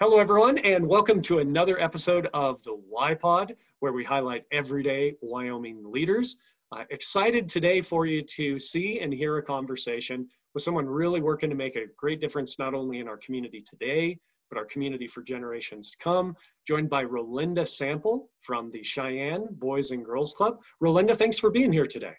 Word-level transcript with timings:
Hello, 0.00 0.18
everyone, 0.18 0.58
and 0.58 0.84
welcome 0.84 1.22
to 1.22 1.38
another 1.38 1.80
episode 1.80 2.28
of 2.34 2.60
the 2.64 2.74
Y 2.90 3.14
Pod, 3.14 3.54
where 3.78 3.92
we 3.92 4.02
highlight 4.02 4.44
everyday 4.50 5.14
Wyoming 5.22 5.88
leaders. 5.88 6.38
Uh, 6.72 6.82
excited 6.90 7.48
today 7.48 7.80
for 7.80 8.04
you 8.04 8.20
to 8.22 8.58
see 8.58 8.98
and 8.98 9.14
hear 9.14 9.38
a 9.38 9.42
conversation 9.42 10.26
with 10.52 10.64
someone 10.64 10.84
really 10.84 11.20
working 11.20 11.48
to 11.48 11.54
make 11.54 11.76
a 11.76 11.86
great 11.96 12.20
difference, 12.20 12.58
not 12.58 12.74
only 12.74 12.98
in 12.98 13.06
our 13.06 13.16
community 13.18 13.62
today, 13.62 14.18
but 14.50 14.58
our 14.58 14.64
community 14.64 15.06
for 15.06 15.22
generations 15.22 15.92
to 15.92 15.98
come. 15.98 16.34
Joined 16.66 16.90
by 16.90 17.04
Rolinda 17.04 17.66
Sample 17.66 18.28
from 18.40 18.72
the 18.72 18.82
Cheyenne 18.82 19.46
Boys 19.52 19.92
and 19.92 20.04
Girls 20.04 20.34
Club. 20.34 20.60
Rolinda, 20.82 21.16
thanks 21.16 21.38
for 21.38 21.52
being 21.52 21.72
here 21.72 21.86
today. 21.86 22.14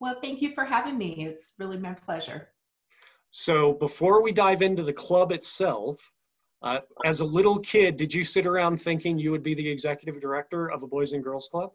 Well, 0.00 0.18
thank 0.20 0.42
you 0.42 0.52
for 0.54 0.64
having 0.64 0.98
me. 0.98 1.24
It's 1.24 1.54
really 1.56 1.78
my 1.78 1.94
pleasure. 1.94 2.48
So, 3.30 3.74
before 3.74 4.24
we 4.24 4.32
dive 4.32 4.60
into 4.60 4.82
the 4.82 4.92
club 4.92 5.30
itself, 5.30 6.12
uh, 6.62 6.80
as 7.04 7.20
a 7.20 7.24
little 7.24 7.58
kid, 7.58 7.96
did 7.96 8.12
you 8.12 8.24
sit 8.24 8.46
around 8.46 8.78
thinking 8.80 9.18
you 9.18 9.30
would 9.30 9.42
be 9.42 9.54
the 9.54 9.68
executive 9.68 10.20
director 10.20 10.70
of 10.70 10.82
a 10.82 10.86
Boys 10.86 11.12
and 11.12 11.22
Girls 11.22 11.48
Club? 11.48 11.70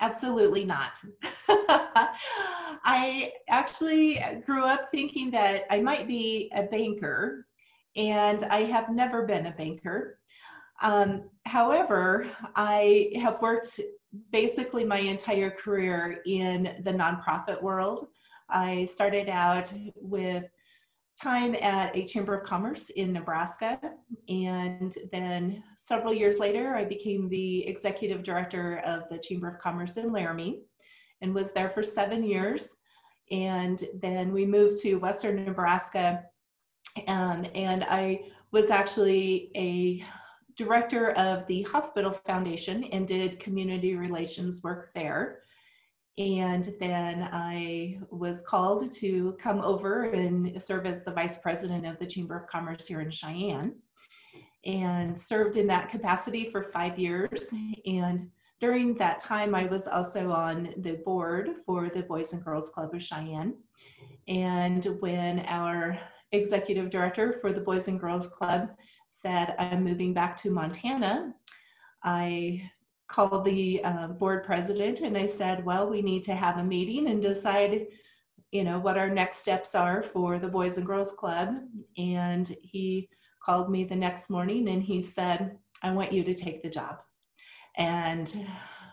Absolutely 0.00 0.64
not. 0.64 0.98
I 2.84 3.32
actually 3.48 4.20
grew 4.44 4.64
up 4.64 4.88
thinking 4.90 5.30
that 5.30 5.64
I 5.70 5.80
might 5.80 6.08
be 6.08 6.50
a 6.54 6.64
banker, 6.64 7.46
and 7.94 8.42
I 8.44 8.62
have 8.64 8.90
never 8.90 9.24
been 9.24 9.46
a 9.46 9.52
banker. 9.52 10.18
Um, 10.80 11.22
however, 11.46 12.26
I 12.56 13.12
have 13.20 13.40
worked 13.40 13.78
basically 14.32 14.84
my 14.84 14.98
entire 14.98 15.50
career 15.50 16.20
in 16.26 16.76
the 16.82 16.90
nonprofit 16.90 17.62
world. 17.62 18.08
I 18.48 18.86
started 18.86 19.28
out 19.28 19.72
with 19.94 20.44
time 21.20 21.54
at 21.60 21.94
a 21.96 22.04
Chamber 22.04 22.34
of 22.34 22.46
Commerce 22.46 22.90
in 22.90 23.12
Nebraska. 23.12 23.78
And 24.28 24.96
then 25.12 25.62
several 25.78 26.12
years 26.12 26.38
later, 26.38 26.74
I 26.74 26.84
became 26.84 27.28
the 27.28 27.66
executive 27.66 28.22
director 28.22 28.78
of 28.84 29.08
the 29.10 29.18
Chamber 29.18 29.48
of 29.48 29.60
Commerce 29.60 29.96
in 29.96 30.12
Laramie 30.12 30.62
and 31.20 31.34
was 31.34 31.52
there 31.52 31.70
for 31.70 31.82
seven 31.82 32.24
years. 32.24 32.74
And 33.30 33.82
then 34.00 34.32
we 34.32 34.44
moved 34.44 34.82
to 34.82 34.96
Western 34.96 35.44
Nebraska. 35.44 36.24
Um, 37.06 37.46
and 37.54 37.84
I 37.84 38.24
was 38.50 38.70
actually 38.70 39.50
a 39.56 40.04
director 40.56 41.12
of 41.12 41.46
the 41.46 41.62
Hospital 41.62 42.10
Foundation 42.26 42.84
and 42.84 43.08
did 43.08 43.40
community 43.40 43.94
relations 43.94 44.62
work 44.62 44.90
there. 44.94 45.40
And 46.18 46.74
then 46.78 47.28
I 47.32 47.98
was 48.10 48.42
called 48.42 48.92
to 48.92 49.36
come 49.40 49.60
over 49.60 50.04
and 50.04 50.62
serve 50.62 50.86
as 50.86 51.04
the 51.04 51.12
vice 51.12 51.38
president 51.38 51.86
of 51.86 51.98
the 51.98 52.06
Chamber 52.06 52.36
of 52.36 52.46
Commerce 52.46 52.86
here 52.86 53.00
in 53.00 53.10
Cheyenne 53.10 53.74
and 54.64 55.16
served 55.16 55.56
in 55.56 55.66
that 55.68 55.88
capacity 55.88 56.48
for 56.50 56.62
five 56.62 56.98
years. 56.98 57.52
And 57.86 58.30
during 58.60 58.94
that 58.94 59.18
time, 59.18 59.54
I 59.54 59.64
was 59.64 59.88
also 59.88 60.30
on 60.30 60.74
the 60.76 61.00
board 61.04 61.50
for 61.66 61.88
the 61.88 62.02
Boys 62.02 62.32
and 62.32 62.44
Girls 62.44 62.70
Club 62.70 62.94
of 62.94 63.02
Cheyenne. 63.02 63.54
And 64.28 64.84
when 65.00 65.40
our 65.46 65.98
executive 66.30 66.90
director 66.90 67.32
for 67.32 67.52
the 67.52 67.60
Boys 67.60 67.88
and 67.88 67.98
Girls 67.98 68.28
Club 68.28 68.70
said, 69.08 69.54
I'm 69.58 69.82
moving 69.82 70.14
back 70.14 70.36
to 70.38 70.50
Montana, 70.50 71.34
I 72.04 72.70
called 73.12 73.44
the 73.44 73.84
uh, 73.84 74.08
board 74.08 74.42
president 74.42 75.00
and 75.00 75.16
I 75.18 75.26
said, 75.26 75.64
well, 75.64 75.88
we 75.88 76.00
need 76.00 76.22
to 76.24 76.34
have 76.34 76.56
a 76.56 76.64
meeting 76.64 77.08
and 77.08 77.20
decide, 77.20 77.86
you 78.50 78.64
know, 78.64 78.78
what 78.78 78.96
our 78.96 79.10
next 79.10 79.38
steps 79.38 79.74
are 79.74 80.02
for 80.02 80.38
the 80.38 80.48
Boys 80.48 80.78
and 80.78 80.86
Girls 80.86 81.12
Club. 81.12 81.56
And 81.98 82.56
he 82.62 83.10
called 83.44 83.70
me 83.70 83.84
the 83.84 83.96
next 83.96 84.30
morning 84.30 84.70
and 84.70 84.82
he 84.82 85.02
said, 85.02 85.58
I 85.82 85.90
want 85.90 86.12
you 86.12 86.24
to 86.24 86.32
take 86.32 86.62
the 86.62 86.70
job. 86.70 87.00
And 87.76 88.34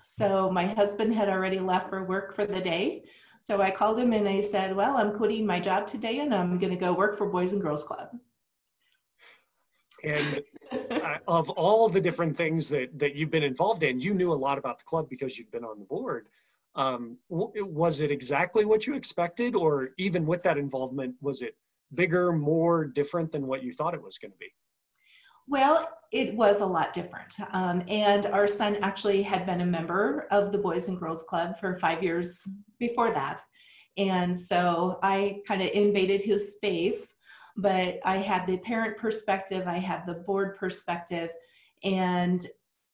so 0.04 0.52
my 0.52 0.68
husband 0.68 1.14
had 1.14 1.30
already 1.30 1.60
left 1.60 1.90
for 1.90 2.04
work 2.04 2.36
for 2.36 2.46
the 2.46 2.60
day. 2.60 3.06
So 3.42 3.62
I 3.62 3.72
called 3.72 4.00
him 4.00 4.12
and 4.12 4.28
I 4.28 4.42
said, 4.42 4.76
Well, 4.76 4.98
I'm 4.98 5.16
quitting 5.16 5.46
my 5.46 5.62
job 5.62 5.88
today 5.88 6.20
and 6.20 6.36
I'm 6.36 6.58
going 6.58 6.74
to 6.74 6.80
go 6.80 6.92
work 6.92 7.18
for 7.18 7.30
Boys 7.30 7.54
and 7.54 7.62
Girls 7.62 7.86
Club. 7.86 8.10
And 10.04 10.42
uh, 10.72 11.18
of 11.28 11.50
all 11.52 11.90
the 11.90 12.02
different 12.02 12.36
things 12.36 12.70
that 12.70 12.98
that 13.00 13.16
you've 13.16 13.32
been 13.32 13.44
involved 13.44 13.84
in, 13.84 14.00
you 14.00 14.14
knew 14.14 14.32
a 14.32 14.36
lot 14.48 14.58
about 14.58 14.80
the 14.80 14.86
club 14.86 15.08
because 15.10 15.38
you've 15.38 15.52
been 15.52 15.64
on 15.64 15.80
the 15.80 15.86
board. 15.86 16.28
Um, 16.76 17.18
was 17.30 18.00
it 18.00 18.12
exactly 18.12 18.64
what 18.64 18.86
you 18.88 18.94
expected, 18.94 19.56
or 19.56 19.90
even 19.98 20.26
with 20.26 20.44
that 20.44 20.58
involvement, 20.58 21.16
was 21.22 21.42
it 21.42 21.56
bigger, 21.94 22.32
more 22.32 22.86
different 22.86 23.32
than 23.32 23.48
what 23.48 23.64
you 23.64 23.74
thought 23.74 23.94
it 23.94 24.02
was 24.02 24.18
going 24.18 24.32
to 24.32 24.38
be? 24.38 24.54
Well, 25.48 25.90
it 26.12 26.36
was 26.36 26.60
a 26.60 26.66
lot 26.66 26.94
different. 26.94 27.34
Um, 27.54 27.82
and 27.88 28.28
our 28.28 28.46
son 28.46 28.78
actually 28.84 29.24
had 29.24 29.48
been 29.48 29.62
a 29.62 29.66
member 29.66 30.28
of 30.30 30.52
the 30.52 30.60
Boys 30.60 30.88
and 30.90 31.00
Girls 31.00 31.24
Club 31.24 31.58
for 31.60 31.78
five 31.80 32.04
years 32.04 32.44
before 32.80 33.12
that. 33.14 33.42
And 33.98 34.38
so 34.38 35.00
I 35.02 35.40
kind 35.48 35.64
of 35.64 35.70
invaded 35.70 36.22
his 36.22 36.54
space 36.54 37.16
but 37.62 38.00
I 38.06 38.18
had 38.18 38.46
the 38.48 38.58
parent 38.58 38.98
perspective, 38.98 39.68
I 39.68 39.78
had 39.78 40.06
the 40.06 40.16
board 40.16 40.58
perspective, 40.58 41.30
and 41.84 42.46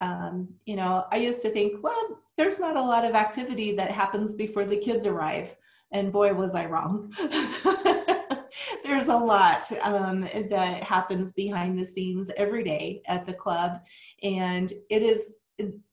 um, 0.02 0.50
you 0.66 0.76
know, 0.76 1.06
I 1.12 1.18
used 1.18 1.42
to 1.44 1.50
think, 1.50 1.82
well, 1.82 2.22
there's 2.38 2.60
not 2.60 2.76
a 2.76 2.82
lot 2.82 3.06
of 3.06 3.16
activity 3.16 3.76
that 3.76 3.92
happens 3.92 4.36
before 4.36 4.66
the 4.66 4.78
kids 4.78 5.06
arrive, 5.06 5.56
and 5.92 6.12
boy, 6.12 6.34
was 6.34 6.54
I 6.56 6.66
wrong. 6.66 7.14
there's 8.84 9.08
a 9.08 9.18
lot 9.18 9.64
um, 9.82 10.22
that 10.22 10.84
happens 10.84 11.34
behind 11.34 11.80
the 11.80 11.86
scenes 11.86 12.30
every 12.38 12.64
day 12.64 13.02
at 13.08 13.26
the 13.26 13.34
club, 13.34 13.80
and 14.22 14.74
it 14.90 15.02
is 15.02 15.38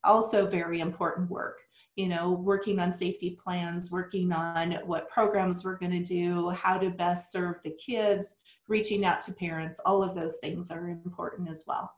also 0.05 0.47
very 0.47 0.81
important 0.81 1.31
work 1.31 1.61
you 1.97 2.09
know, 2.09 2.32
working 2.32 2.78
on 2.78 2.91
safety 2.91 3.38
plans, 3.43 3.91
working 3.91 4.32
on 4.32 4.72
what 4.87 5.11
programs 5.11 5.65
we're 5.65 5.78
going 5.78 5.93
to 5.93 6.03
do, 6.03 6.49
how 6.50 6.78
to 6.78 6.91
best 6.91 7.31
serve 7.31 7.56
the 7.65 7.72
kids, 7.72 8.37
reaching 8.69 9.05
out 9.05 9.21
to 9.23 9.33
parents, 9.33 9.81
all 9.84 10.03
of 10.03 10.15
those 10.15 10.37
things 10.43 10.71
are 10.71 10.89
important 10.89 11.49
as 11.49 11.65
well. 11.67 11.91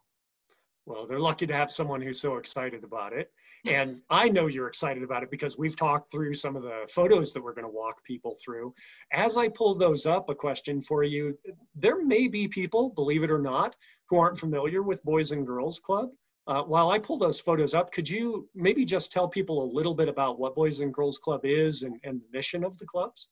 Well, 0.87 1.07
they're 1.07 1.21
lucky 1.21 1.47
to 1.47 1.55
have 1.55 1.73
someone 1.73 2.03
who's 2.03 2.21
so 2.21 2.37
excited 2.37 2.85
about 2.85 3.15
it. 3.15 3.31
And 3.67 4.03
I 4.11 4.29
know 4.29 4.49
you're 4.49 4.67
excited 4.67 5.03
about 5.03 5.23
it 5.23 5.31
because 5.31 5.57
we've 5.57 5.77
talked 5.77 6.13
through 6.13 6.35
some 6.35 6.57
of 6.57 6.63
the 6.63 6.87
photos 6.91 7.33
that 7.33 7.43
we're 7.43 7.55
going 7.55 7.67
to 7.67 7.73
walk 7.73 8.05
people 8.05 8.37
through. 8.45 8.75
As 9.11 9.39
I 9.39 9.49
pull 9.49 9.75
those 9.75 10.05
up, 10.05 10.29
a 10.29 10.35
question 10.35 10.83
for 10.83 11.03
you 11.03 11.39
there 11.75 12.05
may 12.05 12.29
be 12.29 12.47
people, 12.47 12.91
believe 12.91 13.23
it 13.25 13.31
or 13.31 13.39
not, 13.39 13.75
who 14.11 14.19
aren't 14.19 14.39
familiar 14.39 14.83
with 14.83 15.03
Boys 15.05 15.33
and 15.33 15.47
Girls 15.47 15.81
Club. 15.81 16.11
Uh, 16.47 16.63
while 16.63 16.91
I 16.91 16.99
pull 16.99 17.17
those 17.17 17.41
photos 17.41 17.73
up, 17.73 17.91
could 17.91 18.09
you 18.09 18.47
maybe 18.55 18.85
just 18.85 19.11
tell 19.11 19.27
people 19.27 19.65
a 19.65 19.73
little 19.73 19.95
bit 19.95 20.09
about 20.11 20.39
what 20.39 20.55
Boys 20.55 20.81
and 20.81 20.93
Girls 20.93 21.19
Club 21.19 21.41
is 21.45 21.85
and, 21.85 21.99
and 22.05 22.21
the 22.21 22.37
mission 22.37 22.63
of 22.63 22.77
the 22.77 22.85
clubs? 22.85 23.31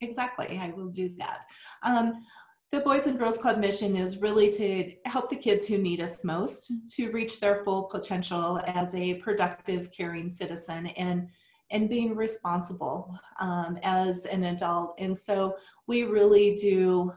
Exactly, 0.00 0.58
I 0.60 0.70
will 0.70 0.88
do 0.88 1.12
that. 1.18 1.44
Um, 1.82 2.24
the 2.72 2.80
Boys 2.80 3.06
and 3.06 3.18
Girls 3.18 3.36
Club 3.36 3.58
mission 3.58 3.96
is 3.96 4.22
really 4.22 4.50
to 4.52 4.94
help 5.04 5.28
the 5.28 5.36
kids 5.36 5.66
who 5.66 5.76
need 5.76 6.00
us 6.00 6.24
most 6.24 6.72
to 6.88 7.10
reach 7.10 7.38
their 7.38 7.62
full 7.62 7.82
potential 7.82 8.62
as 8.66 8.94
a 8.94 9.16
productive, 9.16 9.92
caring 9.92 10.28
citizen 10.28 10.86
and 10.86 11.28
and 11.70 11.88
being 11.88 12.14
responsible 12.14 13.18
um, 13.40 13.78
as 13.82 14.26
an 14.26 14.44
adult. 14.44 14.94
And 14.98 15.16
so 15.16 15.56
we 15.86 16.02
really 16.04 16.54
do 16.56 17.12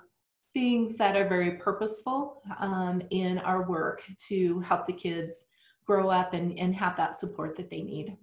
things 0.54 0.98
that 0.98 1.18
are 1.18 1.28
very 1.28 1.52
purposeful 1.52 2.42
um, 2.60 3.02
in 3.10 3.38
our 3.40 3.68
work 3.68 4.04
to 4.30 4.62
help 4.62 4.86
the 4.86 4.94
kids 4.94 5.48
grow 5.86 6.10
up 6.10 6.34
and, 6.34 6.58
and 6.58 6.74
have 6.74 6.96
that 6.96 7.18
support 7.18 7.58
that 7.58 7.70
they 7.70 7.82
need. 7.82 8.16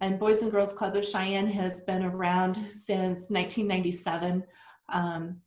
And 0.00 0.18
Boys 0.18 0.40
and 0.40 0.50
Girls 0.50 0.72
Club 0.72 0.96
of 0.96 1.04
Cheyenne 1.04 1.48
has 1.48 1.82
been 1.82 2.04
around 2.04 2.56
since 2.70 3.28
1997. 3.28 4.42
Um, 4.88 5.42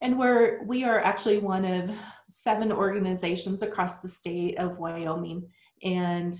and 0.00 0.18
we're 0.18 0.62
we 0.64 0.84
are 0.84 1.00
actually 1.00 1.38
one 1.38 1.64
of 1.64 1.90
seven 2.28 2.70
organizations 2.72 3.62
across 3.62 4.00
the 4.00 4.08
state 4.08 4.58
of 4.58 4.78
Wyoming, 4.78 5.48
and 5.82 6.38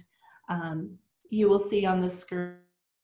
um, 0.48 0.98
you 1.30 1.48
will 1.48 1.58
see 1.58 1.86
on 1.86 2.00
the 2.00 2.10
screen 2.10 2.58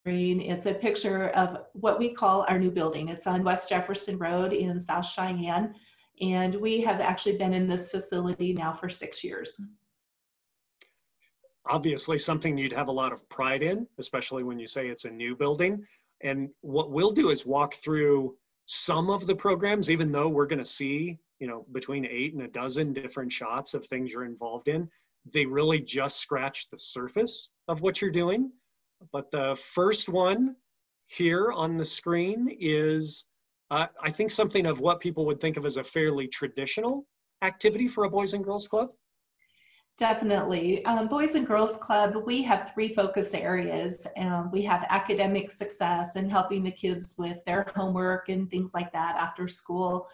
it's 0.05 0.67
a 0.67 0.75
picture 0.75 1.29
of 1.31 1.63
what 1.73 1.99
we 1.99 2.13
call 2.13 2.45
our 2.49 2.59
new 2.59 2.71
building. 2.71 3.09
It's 3.09 3.27
on 3.27 3.45
West 3.45 3.69
Jefferson 3.69 4.19
Road 4.19 4.53
in 4.53 4.79
South 4.79 5.07
Cheyenne, 5.07 5.75
and 6.21 6.55
we 6.57 6.81
have 6.83 7.01
actually 7.01 7.39
been 7.39 7.55
in 7.55 7.67
this 7.67 7.91
facility 7.91 8.53
now 8.53 8.73
for 8.73 8.89
six 8.89 9.25
years. 9.25 9.61
Obviously, 11.67 12.19
something 12.19 12.59
you'd 12.59 12.73
have 12.73 12.89
a 12.89 12.93
lot 12.93 13.13
of 13.13 13.27
pride 13.29 13.63
in, 13.63 13.87
especially 13.99 14.43
when 14.43 14.59
you 14.59 14.67
say 14.67 14.89
it's 14.89 15.05
a 15.05 15.11
new 15.11 15.37
building. 15.37 15.85
And 16.21 16.51
what 16.61 16.91
we'll 16.91 17.13
do 17.13 17.31
is 17.31 17.47
walk 17.47 17.75
through 17.75 18.37
some 18.67 19.11
of 19.11 19.27
the 19.27 19.35
programs, 19.35 19.91
even 19.91 20.13
though 20.13 20.29
we're 20.29 20.47
going 20.47 20.59
to 20.59 20.65
see, 20.65 21.19
you 21.41 21.47
know, 21.47 21.67
between 21.73 22.07
eight 22.07 22.35
and 22.35 22.43
a 22.43 22.49
dozen 22.49 22.93
different 22.93 23.33
shots 23.33 23.75
of 23.75 23.85
things 23.87 24.13
you're 24.13 24.25
involved 24.25 24.69
in, 24.69 24.89
they 25.33 25.47
really 25.47 25.81
just 25.81 26.19
scratch 26.19 26.69
the 26.71 26.79
surface 26.79 27.51
of 27.69 27.81
what 27.81 28.01
you're 28.01 28.11
doing. 28.11 28.51
But 29.13 29.31
the 29.31 29.57
first 29.57 30.09
one 30.09 30.57
here 31.07 31.53
on 31.53 31.77
the 31.77 31.85
screen 31.85 32.57
is, 32.61 33.27
uh, 33.71 33.87
I 34.01 34.11
think, 34.11 34.31
something 34.31 34.67
of 34.67 34.81
what 34.81 35.01
people 35.01 35.27
would 35.27 35.41
think 35.41 35.57
of 35.57 35.67
as 35.67 35.77
a 35.77 35.85
fairly 35.85 36.29
traditional 36.29 37.07
activity 37.43 37.89
for 37.89 38.05
a 38.05 38.11
Boys 38.11 38.35
and 38.35 38.45
Girls 38.45 38.69
Club. 38.69 38.91
Definitely. 39.99 40.85
Um, 40.87 41.07
Boys 41.07 41.35
and 41.35 41.47
Girls 41.47 41.77
Club, 41.77 42.17
we 42.25 42.43
have 42.43 42.73
three 42.73 42.93
focus 42.93 43.35
areas. 43.35 44.07
Um, 44.17 44.51
we 44.51 44.63
have 44.63 44.87
academic 44.89 45.51
success 45.51 46.17
and 46.17 46.31
helping 46.31 46.63
the 46.63 46.73
kids 46.73 47.15
with 47.19 47.45
their 47.45 47.67
homework 47.77 48.31
and 48.31 48.51
things 48.51 48.73
like 48.73 48.91
that 48.93 49.17
after 49.17 49.47
school. 49.47 50.09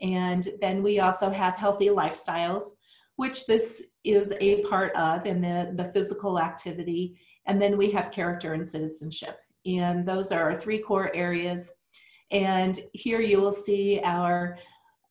And 0.00 0.48
then 0.62 0.82
we 0.82 1.00
also 1.00 1.28
have 1.28 1.54
healthy 1.54 1.88
lifestyles, 1.88 2.76
which 3.16 3.46
this 3.46 3.82
is 4.04 4.32
a 4.40 4.62
part 4.62 4.96
of 4.96 5.26
in 5.26 5.42
the, 5.42 5.72
the 5.76 5.92
physical 5.92 6.40
activity. 6.40 7.18
And 7.44 7.60
then 7.60 7.76
we 7.76 7.90
have 7.90 8.10
character 8.10 8.54
and 8.54 8.66
citizenship. 8.66 9.38
And 9.66 10.08
those 10.08 10.32
are 10.32 10.42
our 10.42 10.56
three 10.56 10.78
core 10.78 11.14
areas. 11.14 11.70
And 12.30 12.80
here 12.94 13.20
you 13.20 13.40
will 13.40 13.52
see 13.52 14.00
our, 14.02 14.58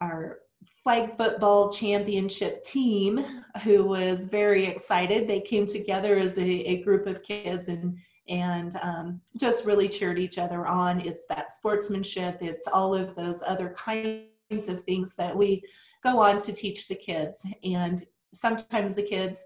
our 0.01 0.39
flag 0.83 1.15
football 1.17 1.71
championship 1.71 2.63
team 2.63 3.25
who 3.63 3.83
was 3.83 4.25
very 4.25 4.65
excited. 4.65 5.27
They 5.27 5.41
came 5.41 5.65
together 5.65 6.17
as 6.17 6.37
a, 6.37 6.41
a 6.43 6.83
group 6.83 7.07
of 7.07 7.23
kids 7.23 7.67
and 7.67 7.97
and 8.27 8.75
um, 8.83 9.21
just 9.39 9.65
really 9.65 9.89
cheered 9.89 10.19
each 10.19 10.37
other 10.37 10.67
on. 10.67 11.01
It's 11.01 11.25
that 11.27 11.51
sportsmanship. 11.51 12.37
It's 12.41 12.67
all 12.71 12.93
of 12.93 13.15
those 13.15 13.41
other 13.45 13.69
kinds 13.75 14.27
of 14.67 14.81
things 14.83 15.15
that 15.15 15.35
we 15.35 15.63
go 16.03 16.19
on 16.19 16.39
to 16.41 16.53
teach 16.53 16.87
the 16.87 16.95
kids. 16.95 17.43
And 17.63 18.05
sometimes 18.33 18.93
the 18.93 19.01
kids 19.01 19.45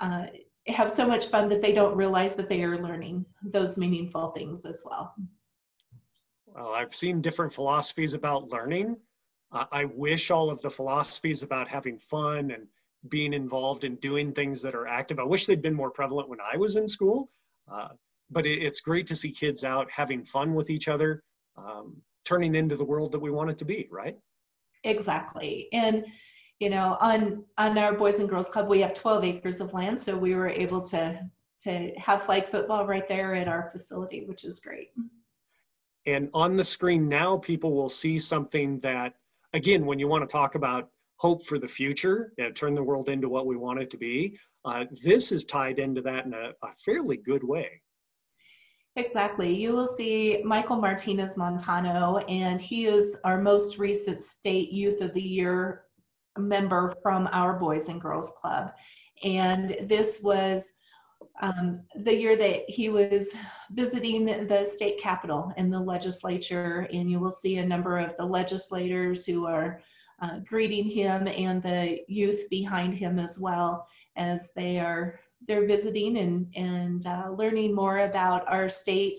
uh, 0.00 0.26
have 0.68 0.90
so 0.90 1.06
much 1.06 1.26
fun 1.26 1.50
that 1.50 1.60
they 1.60 1.72
don't 1.72 1.96
realize 1.96 2.34
that 2.36 2.48
they 2.48 2.64
are 2.64 2.82
learning 2.82 3.26
those 3.42 3.76
meaningful 3.76 4.28
things 4.28 4.64
as 4.64 4.82
well. 4.86 5.14
Well, 6.46 6.72
I've 6.72 6.94
seen 6.94 7.20
different 7.20 7.52
philosophies 7.52 8.14
about 8.14 8.48
learning. 8.48 8.96
Uh, 9.54 9.64
I 9.70 9.84
wish 9.84 10.30
all 10.30 10.50
of 10.50 10.60
the 10.60 10.70
philosophies 10.70 11.42
about 11.42 11.68
having 11.68 11.98
fun 11.98 12.50
and 12.50 12.66
being 13.08 13.32
involved 13.32 13.84
in 13.84 13.96
doing 13.96 14.32
things 14.32 14.60
that 14.62 14.74
are 14.74 14.86
active, 14.86 15.18
I 15.18 15.24
wish 15.24 15.46
they'd 15.46 15.62
been 15.62 15.74
more 15.74 15.90
prevalent 15.90 16.28
when 16.28 16.40
I 16.40 16.56
was 16.56 16.76
in 16.76 16.88
school. 16.88 17.30
Uh, 17.70 17.88
but 18.30 18.46
it, 18.46 18.62
it's 18.62 18.80
great 18.80 19.06
to 19.06 19.16
see 19.16 19.30
kids 19.30 19.64
out 19.64 19.88
having 19.90 20.24
fun 20.24 20.54
with 20.54 20.70
each 20.70 20.88
other, 20.88 21.22
um, 21.56 21.96
turning 22.24 22.54
into 22.54 22.76
the 22.76 22.84
world 22.84 23.12
that 23.12 23.20
we 23.20 23.30
want 23.30 23.50
it 23.50 23.58
to 23.58 23.64
be, 23.64 23.88
right? 23.90 24.16
Exactly. 24.82 25.68
And 25.72 26.04
you 26.60 26.70
know, 26.70 26.96
on 27.00 27.44
on 27.58 27.76
our 27.76 27.92
Boys 27.92 28.20
and 28.20 28.28
Girls 28.28 28.48
Club, 28.48 28.68
we 28.68 28.80
have 28.80 28.94
12 28.94 29.24
acres 29.24 29.60
of 29.60 29.72
land, 29.72 29.98
so 29.98 30.16
we 30.16 30.34
were 30.34 30.48
able 30.48 30.80
to 30.82 31.20
to 31.62 31.92
have 31.96 32.22
flag 32.22 32.46
football 32.46 32.86
right 32.86 33.08
there 33.08 33.34
at 33.34 33.48
our 33.48 33.70
facility, 33.70 34.24
which 34.24 34.44
is 34.44 34.60
great. 34.60 34.90
And 36.06 36.28
on 36.32 36.56
the 36.56 36.64
screen 36.64 37.08
now, 37.08 37.38
people 37.38 37.72
will 37.72 37.88
see 37.88 38.18
something 38.18 38.78
that 38.80 39.14
again, 39.54 39.86
when 39.86 39.98
you 39.98 40.08
want 40.08 40.28
to 40.28 40.30
talk 40.30 40.56
about 40.56 40.90
hope 41.16 41.46
for 41.46 41.58
the 41.58 41.66
future, 41.66 42.32
you 42.36 42.44
know, 42.44 42.50
turn 42.50 42.74
the 42.74 42.82
world 42.82 43.08
into 43.08 43.28
what 43.28 43.46
we 43.46 43.56
want 43.56 43.80
it 43.80 43.88
to 43.90 43.96
be, 43.96 44.36
uh, 44.64 44.84
this 45.02 45.32
is 45.32 45.44
tied 45.44 45.78
into 45.78 46.02
that 46.02 46.26
in 46.26 46.34
a, 46.34 46.50
a 46.62 46.74
fairly 46.84 47.16
good 47.16 47.42
way. 47.42 47.80
Exactly. 48.96 49.52
You 49.54 49.72
will 49.72 49.86
see 49.86 50.42
Michael 50.44 50.76
Martinez 50.76 51.36
Montano, 51.36 52.18
and 52.28 52.60
he 52.60 52.86
is 52.86 53.16
our 53.24 53.40
most 53.40 53.78
recent 53.78 54.22
state 54.22 54.70
youth 54.70 55.00
of 55.00 55.12
the 55.12 55.22
year 55.22 55.84
member 56.38 56.92
from 57.02 57.28
our 57.32 57.58
Boys 57.58 57.88
and 57.88 58.00
Girls 58.00 58.32
Club. 58.36 58.72
And 59.22 59.76
this 59.82 60.20
was 60.22 60.74
um, 61.40 61.80
the 61.96 62.14
year 62.14 62.36
that 62.36 62.68
he 62.68 62.88
was 62.88 63.32
visiting 63.70 64.24
the 64.24 64.66
state 64.66 65.00
capitol 65.00 65.52
and 65.56 65.72
the 65.72 65.80
legislature, 65.80 66.88
and 66.92 67.10
you 67.10 67.18
will 67.18 67.30
see 67.30 67.58
a 67.58 67.66
number 67.66 67.98
of 67.98 68.16
the 68.16 68.24
legislators 68.24 69.26
who 69.26 69.46
are 69.46 69.80
uh, 70.22 70.38
greeting 70.40 70.88
him 70.88 71.26
and 71.28 71.62
the 71.62 72.00
youth 72.08 72.48
behind 72.50 72.94
him 72.94 73.18
as 73.18 73.38
well 73.38 73.86
as 74.16 74.52
they 74.54 74.78
are 74.78 75.18
they're 75.46 75.66
visiting 75.66 76.16
and 76.18 76.46
and 76.56 77.06
uh, 77.06 77.30
learning 77.30 77.74
more 77.74 77.98
about 78.00 78.48
our 78.48 78.68
state. 78.68 79.18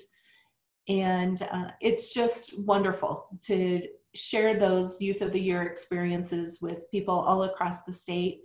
And 0.87 1.41
uh, 1.51 1.71
it's 1.81 2.13
just 2.13 2.59
wonderful 2.59 3.27
to 3.43 3.81
share 4.13 4.57
those 4.57 5.01
youth 5.01 5.21
of 5.21 5.33
the 5.33 5.41
year 5.41 5.63
experiences 5.63 6.59
with 6.61 6.89
people 6.89 7.15
all 7.15 7.43
across 7.43 7.83
the 7.83 7.93
state. 7.93 8.41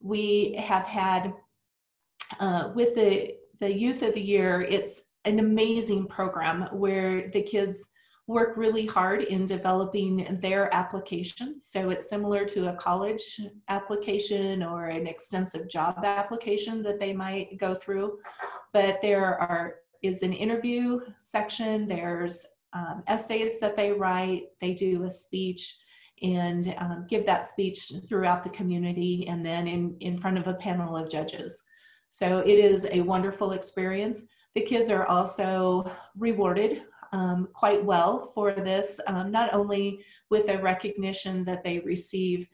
We 0.00 0.54
have 0.58 0.86
had 0.86 1.34
uh, 2.40 2.70
with 2.74 2.94
the, 2.94 3.34
the 3.60 3.72
Youth 3.72 4.02
of 4.02 4.14
the 4.14 4.20
Year, 4.20 4.62
it's 4.62 5.04
an 5.24 5.38
amazing 5.38 6.06
program 6.06 6.62
where 6.72 7.30
the 7.30 7.42
kids 7.42 7.88
work 8.26 8.56
really 8.56 8.86
hard 8.86 9.22
in 9.22 9.44
developing 9.44 10.38
their 10.40 10.72
application. 10.74 11.60
So 11.60 11.90
it's 11.90 12.08
similar 12.08 12.44
to 12.46 12.68
a 12.68 12.74
college 12.74 13.40
application 13.68 14.62
or 14.62 14.86
an 14.86 15.06
extensive 15.06 15.68
job 15.68 16.04
application 16.04 16.82
that 16.84 17.00
they 17.00 17.12
might 17.12 17.58
go 17.58 17.74
through. 17.74 18.18
But 18.72 19.02
there 19.02 19.38
are 19.40 19.76
is 20.02 20.22
an 20.22 20.32
interview 20.32 21.00
section. 21.18 21.86
There's 21.86 22.46
um, 22.72 23.02
essays 23.06 23.60
that 23.60 23.76
they 23.76 23.92
write. 23.92 24.46
They 24.60 24.74
do 24.74 25.04
a 25.04 25.10
speech 25.10 25.76
and 26.22 26.74
um, 26.78 27.06
give 27.08 27.26
that 27.26 27.46
speech 27.46 27.92
throughout 28.08 28.44
the 28.44 28.50
community 28.50 29.26
and 29.28 29.44
then 29.44 29.66
in, 29.66 29.96
in 30.00 30.16
front 30.16 30.38
of 30.38 30.46
a 30.46 30.54
panel 30.54 30.96
of 30.96 31.10
judges. 31.10 31.62
So 32.12 32.40
it 32.40 32.58
is 32.58 32.86
a 32.90 33.00
wonderful 33.00 33.52
experience. 33.52 34.24
The 34.54 34.60
kids 34.60 34.90
are 34.90 35.06
also 35.06 35.90
rewarded 36.14 36.82
um, 37.14 37.48
quite 37.54 37.82
well 37.82 38.30
for 38.34 38.52
this, 38.52 39.00
um, 39.06 39.30
not 39.30 39.54
only 39.54 40.04
with 40.28 40.46
the 40.46 40.58
recognition 40.58 41.42
that 41.44 41.64
they 41.64 41.78
receive 41.78 42.46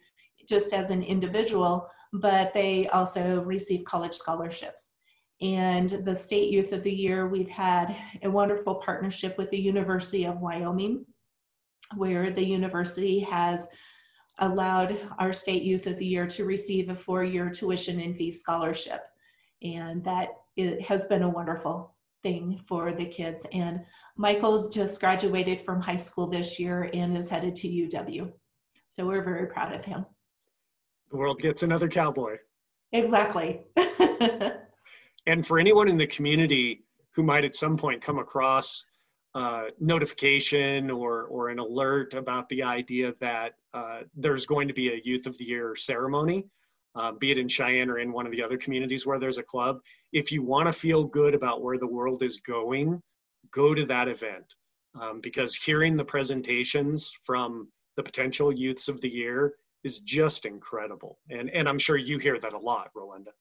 just 0.49 0.73
as 0.73 0.91
an 0.91 1.03
individual, 1.03 1.89
but 2.13 2.55
they 2.55 2.87
also 2.91 3.43
receive 3.43 3.85
college 3.85 4.15
scholarships. 4.15 4.93
And 5.41 5.91
the 6.05 6.15
State 6.15 6.53
Youth 6.53 6.71
of 6.71 6.85
the 6.85 6.95
Year, 6.95 7.27
we've 7.27 7.51
had 7.51 7.97
a 8.23 8.31
wonderful 8.31 8.77
partnership 8.77 9.37
with 9.37 9.51
the 9.51 9.61
University 9.61 10.25
of 10.25 10.39
Wyoming, 10.39 11.05
where 11.97 12.31
the 12.31 12.47
university 12.47 13.19
has 13.19 13.67
allowed 14.39 15.01
our 15.19 15.33
State 15.33 15.65
Youth 15.65 15.89
of 15.89 15.99
the 15.99 16.07
Year 16.07 16.29
to 16.29 16.45
receive 16.45 16.91
a 16.91 16.95
four 16.95 17.25
year 17.25 17.51
tuition 17.51 17.99
and 17.99 18.17
fee 18.17 18.31
scholarship 18.31 19.01
and 19.63 20.05
that 20.05 20.29
it 20.57 20.83
has 20.83 21.05
been 21.05 21.23
a 21.23 21.29
wonderful 21.29 21.95
thing 22.23 22.61
for 22.67 22.93
the 22.93 23.07
kids. 23.07 23.47
And 23.53 23.85
Michael 24.17 24.69
just 24.69 25.01
graduated 25.01 25.63
from 25.63 25.81
high 25.81 25.97
school 25.97 26.27
this 26.27 26.59
year 26.59 26.91
and 26.93 27.17
is 27.17 27.29
headed 27.29 27.55
to 27.57 27.69
UW. 27.69 28.33
So 28.91 29.07
we're 29.07 29.23
very 29.23 29.47
proud 29.47 29.73
of 29.75 29.85
him. 29.85 30.05
The 31.11 31.17
world 31.17 31.41
gets 31.41 31.63
another 31.63 31.89
cowboy. 31.89 32.37
Exactly. 32.93 33.63
and 35.27 35.47
for 35.47 35.59
anyone 35.59 35.89
in 35.89 35.97
the 35.97 36.07
community 36.07 36.85
who 37.15 37.23
might 37.23 37.45
at 37.45 37.55
some 37.55 37.77
point 37.77 38.03
come 38.03 38.19
across 38.19 38.85
uh, 39.35 39.65
notification 39.79 40.91
or 40.91 41.25
or 41.25 41.51
an 41.51 41.59
alert 41.59 42.15
about 42.15 42.49
the 42.49 42.63
idea 42.63 43.13
that 43.21 43.53
uh, 43.75 44.01
there's 44.17 44.47
going 44.47 44.67
to 44.67 44.75
be 44.75 44.89
a 44.89 45.01
Youth 45.05 45.27
of 45.27 45.37
the 45.39 45.45
Year 45.45 45.77
ceremony, 45.77 46.47
uh, 46.99 47.13
be 47.13 47.31
it 47.31 47.39
in 47.39 47.49
Cheyenne 47.49 47.91
or 47.91 47.99
in 47.99 48.13
one 48.13 48.27
of 48.27 48.33
the 48.33 48.43
other 48.43 48.57
communities 48.57 49.07
where 49.07 49.19
there's 49.19 49.39
a 49.39 49.43
club. 49.43 49.79
If 50.13 50.33
you 50.33 50.43
want 50.43 50.67
to 50.67 50.73
feel 50.73 51.05
good 51.05 51.35
about 51.35 51.63
where 51.63 51.79
the 51.79 51.87
world 51.87 52.23
is 52.23 52.39
going, 52.41 53.01
go 53.53 53.75
to 53.75 53.85
that 53.87 54.09
event 54.09 54.55
um, 55.01 55.21
because 55.21 55.55
hearing 55.55 55.97
the 55.97 56.05
presentations 56.05 57.13
from 57.25 57.69
the 57.97 58.03
potential 58.03 58.53
youths 58.53 58.89
of 58.89 59.01
the 59.01 59.09
year 59.09 59.55
is 59.85 60.01
just 60.01 60.45
incredible. 60.45 61.19
And, 61.31 61.51
and 61.51 61.69
I'm 61.69 61.79
sure 61.79 61.97
you 61.97 62.19
hear 62.19 62.39
that 62.41 62.53
a 62.53 62.59
lot, 62.59 62.91
Rolinda. 62.97 63.33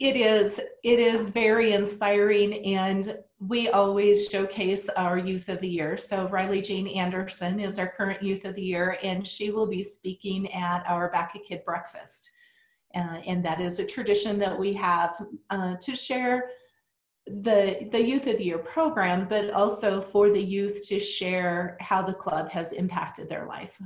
It 0.00 0.16
is. 0.16 0.58
It 0.82 0.98
is 0.98 1.26
very 1.26 1.74
inspiring, 1.74 2.64
and 2.64 3.18
we 3.38 3.68
always 3.68 4.28
showcase 4.28 4.88
our 4.88 5.18
Youth 5.18 5.50
of 5.50 5.60
the 5.60 5.68
Year. 5.68 5.98
So, 5.98 6.26
Riley 6.28 6.62
Jane 6.62 6.88
Anderson 6.88 7.60
is 7.60 7.78
our 7.78 7.88
current 7.88 8.22
Youth 8.22 8.46
of 8.46 8.54
the 8.54 8.62
Year, 8.62 8.96
and 9.02 9.26
she 9.26 9.50
will 9.50 9.66
be 9.66 9.82
speaking 9.82 10.50
at 10.54 10.84
our 10.88 11.10
Back 11.10 11.34
a 11.34 11.38
Kid 11.38 11.66
breakfast. 11.66 12.30
Uh, 12.94 13.20
and 13.26 13.44
that 13.44 13.60
is 13.60 13.78
a 13.78 13.84
tradition 13.84 14.38
that 14.38 14.58
we 14.58 14.72
have 14.72 15.16
uh, 15.50 15.76
to 15.76 15.94
share 15.94 16.50
the 17.26 17.88
the 17.92 18.02
youth 18.02 18.26
of 18.26 18.38
the 18.38 18.44
year 18.44 18.58
program 18.58 19.28
but 19.28 19.50
also 19.50 20.00
for 20.00 20.30
the 20.30 20.42
youth 20.42 20.86
to 20.88 20.98
share 20.98 21.76
how 21.80 22.02
the 22.02 22.12
club 22.12 22.48
has 22.48 22.72
impacted 22.72 23.28
their 23.28 23.46
life. 23.46 23.80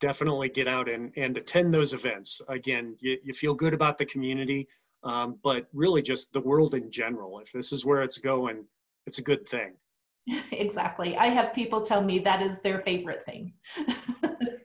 Definitely 0.00 0.48
get 0.48 0.66
out 0.66 0.88
and, 0.88 1.12
and 1.16 1.36
attend 1.36 1.74
those 1.74 1.92
events. 1.92 2.40
Again 2.48 2.96
you, 3.00 3.18
you 3.22 3.34
feel 3.34 3.54
good 3.54 3.74
about 3.74 3.98
the 3.98 4.06
community 4.06 4.66
um, 5.02 5.38
but 5.42 5.66
really 5.72 6.00
just 6.00 6.32
the 6.32 6.40
world 6.40 6.74
in 6.74 6.90
general. 6.90 7.40
If 7.40 7.52
this 7.52 7.72
is 7.72 7.84
where 7.84 8.02
it's 8.02 8.18
going 8.18 8.64
it's 9.06 9.18
a 9.18 9.22
good 9.22 9.46
thing. 9.46 9.72
Exactly. 10.52 11.16
I 11.16 11.26
have 11.26 11.52
people 11.52 11.80
tell 11.80 12.02
me 12.02 12.20
that 12.20 12.40
is 12.40 12.60
their 12.60 12.80
favorite 12.80 13.24
thing. 13.24 13.52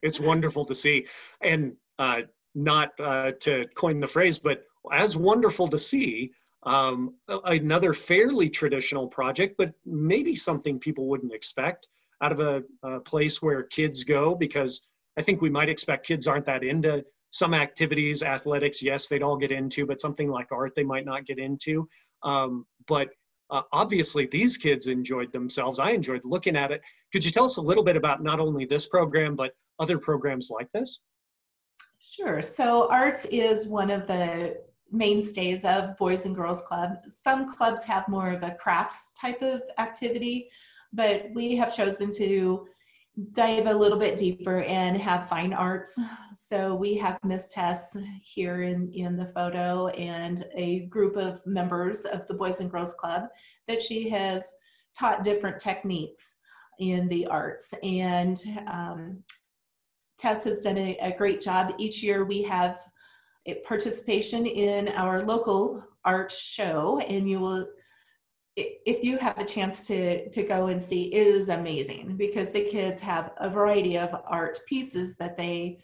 It's 0.05 0.19
wonderful 0.19 0.65
to 0.65 0.75
see. 0.75 1.07
And 1.41 1.73
uh, 1.97 2.21
not 2.55 2.91
uh, 2.99 3.31
to 3.41 3.65
coin 3.75 3.99
the 3.99 4.07
phrase, 4.07 4.39
but 4.39 4.63
as 4.91 5.17
wonderful 5.17 5.67
to 5.67 5.77
see 5.79 6.31
um, 6.63 7.15
another 7.45 7.93
fairly 7.93 8.49
traditional 8.49 9.07
project, 9.07 9.55
but 9.57 9.73
maybe 9.85 10.35
something 10.35 10.79
people 10.79 11.07
wouldn't 11.07 11.33
expect 11.33 11.87
out 12.21 12.31
of 12.31 12.39
a, 12.39 12.63
a, 12.83 12.99
place 13.01 13.41
where 13.41 13.63
kids 13.63 14.03
go 14.03 14.33
because 14.33 14.87
I 15.17 15.21
think 15.21 15.41
we 15.41 15.49
might 15.49 15.69
expect 15.69 16.07
kids 16.07 16.27
aren't 16.27 16.45
that 16.45 16.63
into 16.63 17.03
some 17.29 17.53
activities, 17.53 18.23
athletics, 18.23 18.81
yes, 18.81 19.07
they'd 19.07 19.21
all 19.21 19.37
get 19.37 19.51
into, 19.51 19.85
but 19.85 19.99
something 19.99 20.29
like 20.29 20.51
art 20.51 20.73
they 20.75 20.83
might 20.83 21.05
not 21.05 21.25
get 21.25 21.37
into. 21.37 21.87
Um, 22.23 22.65
but 22.87 23.09
uh, 23.49 23.63
obviously, 23.73 24.25
these 24.25 24.57
kids 24.57 24.87
enjoyed 24.87 25.31
themselves. 25.31 25.77
I 25.77 25.91
enjoyed 25.91 26.21
looking 26.23 26.55
at 26.55 26.71
it. 26.71 26.81
Could 27.11 27.25
you 27.25 27.31
tell 27.31 27.45
us 27.45 27.57
a 27.57 27.61
little 27.61 27.83
bit 27.83 27.97
about 27.97 28.23
not 28.23 28.39
only 28.39 28.65
this 28.65 28.87
program, 28.87 29.35
but 29.35 29.51
other 29.79 29.99
programs 29.99 30.49
like 30.49 30.71
this? 30.71 31.01
Sure. 32.15 32.41
So, 32.41 32.89
arts 32.89 33.25
is 33.25 33.67
one 33.67 33.91
of 33.91 34.07
the 34.07 34.57
mainstays 34.89 35.65
of 35.65 35.97
Boys 35.97 36.25
and 36.25 36.33
Girls 36.33 36.61
Club. 36.61 36.91
Some 37.09 37.53
clubs 37.53 37.83
have 37.83 38.07
more 38.07 38.31
of 38.31 38.41
a 38.41 38.55
crafts 38.55 39.11
type 39.19 39.41
of 39.41 39.61
activity, 39.79 40.49
but 40.93 41.25
we 41.33 41.57
have 41.57 41.75
chosen 41.75 42.09
to 42.11 42.67
dive 43.33 43.67
a 43.67 43.73
little 43.73 43.99
bit 43.99 44.17
deeper 44.17 44.61
and 44.61 44.95
have 44.95 45.27
fine 45.27 45.51
arts. 45.51 45.99
So 46.33 46.73
we 46.73 46.95
have 46.95 47.19
Miss 47.25 47.49
Tess 47.49 47.97
here 48.23 48.63
in, 48.63 48.93
in 48.93 49.17
the 49.17 49.27
photo 49.29 49.87
and 49.89 50.45
a 50.55 50.85
group 50.85 51.17
of 51.17 51.45
members 51.45 52.05
of 52.05 52.25
the 52.27 52.33
Boys 52.33 52.61
and 52.61 52.71
Girls 52.71 52.93
Club 52.93 53.23
that 53.67 53.81
she 53.81 54.09
has 54.09 54.49
taught 54.97 55.25
different 55.25 55.59
techniques 55.59 56.37
in 56.79 57.09
the 57.09 57.25
arts. 57.27 57.73
And 57.83 58.41
um, 58.67 59.23
Tess 60.17 60.43
has 60.45 60.61
done 60.61 60.77
a, 60.77 60.97
a 61.01 61.15
great 61.15 61.41
job. 61.41 61.75
Each 61.77 62.01
year 62.01 62.25
we 62.25 62.41
have 62.43 62.79
participation 63.65 64.45
in 64.45 64.87
our 64.89 65.23
local 65.23 65.83
art 66.03 66.31
show 66.31 66.99
and 66.99 67.29
you 67.29 67.39
will 67.39 67.67
if 68.55 69.03
you 69.03 69.17
have 69.17 69.37
a 69.37 69.45
chance 69.45 69.85
to 69.85 70.29
to 70.29 70.43
go 70.43 70.67
and 70.67 70.81
see 70.81 71.13
it 71.13 71.27
is 71.27 71.49
amazing 71.49 72.15
because 72.15 72.51
the 72.51 72.63
kids 72.69 72.99
have 72.99 73.33
a 73.37 73.49
variety 73.49 73.97
of 73.97 74.15
art 74.25 74.59
pieces 74.67 75.15
that 75.17 75.35
they 75.35 75.77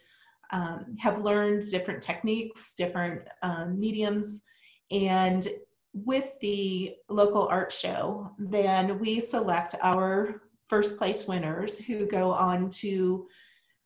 um, 0.52 0.96
have 0.98 1.18
learned 1.18 1.70
different 1.70 2.02
techniques 2.02 2.72
different 2.74 3.22
um, 3.42 3.78
mediums 3.78 4.42
and 4.90 5.48
with 5.92 6.32
the 6.40 6.94
local 7.10 7.46
art 7.48 7.72
show 7.72 8.30
then 8.38 8.98
we 8.98 9.20
select 9.20 9.74
our 9.82 10.42
first 10.68 10.96
place 10.96 11.28
winners 11.28 11.78
who 11.78 12.06
go 12.06 12.32
on 12.32 12.70
to 12.70 13.28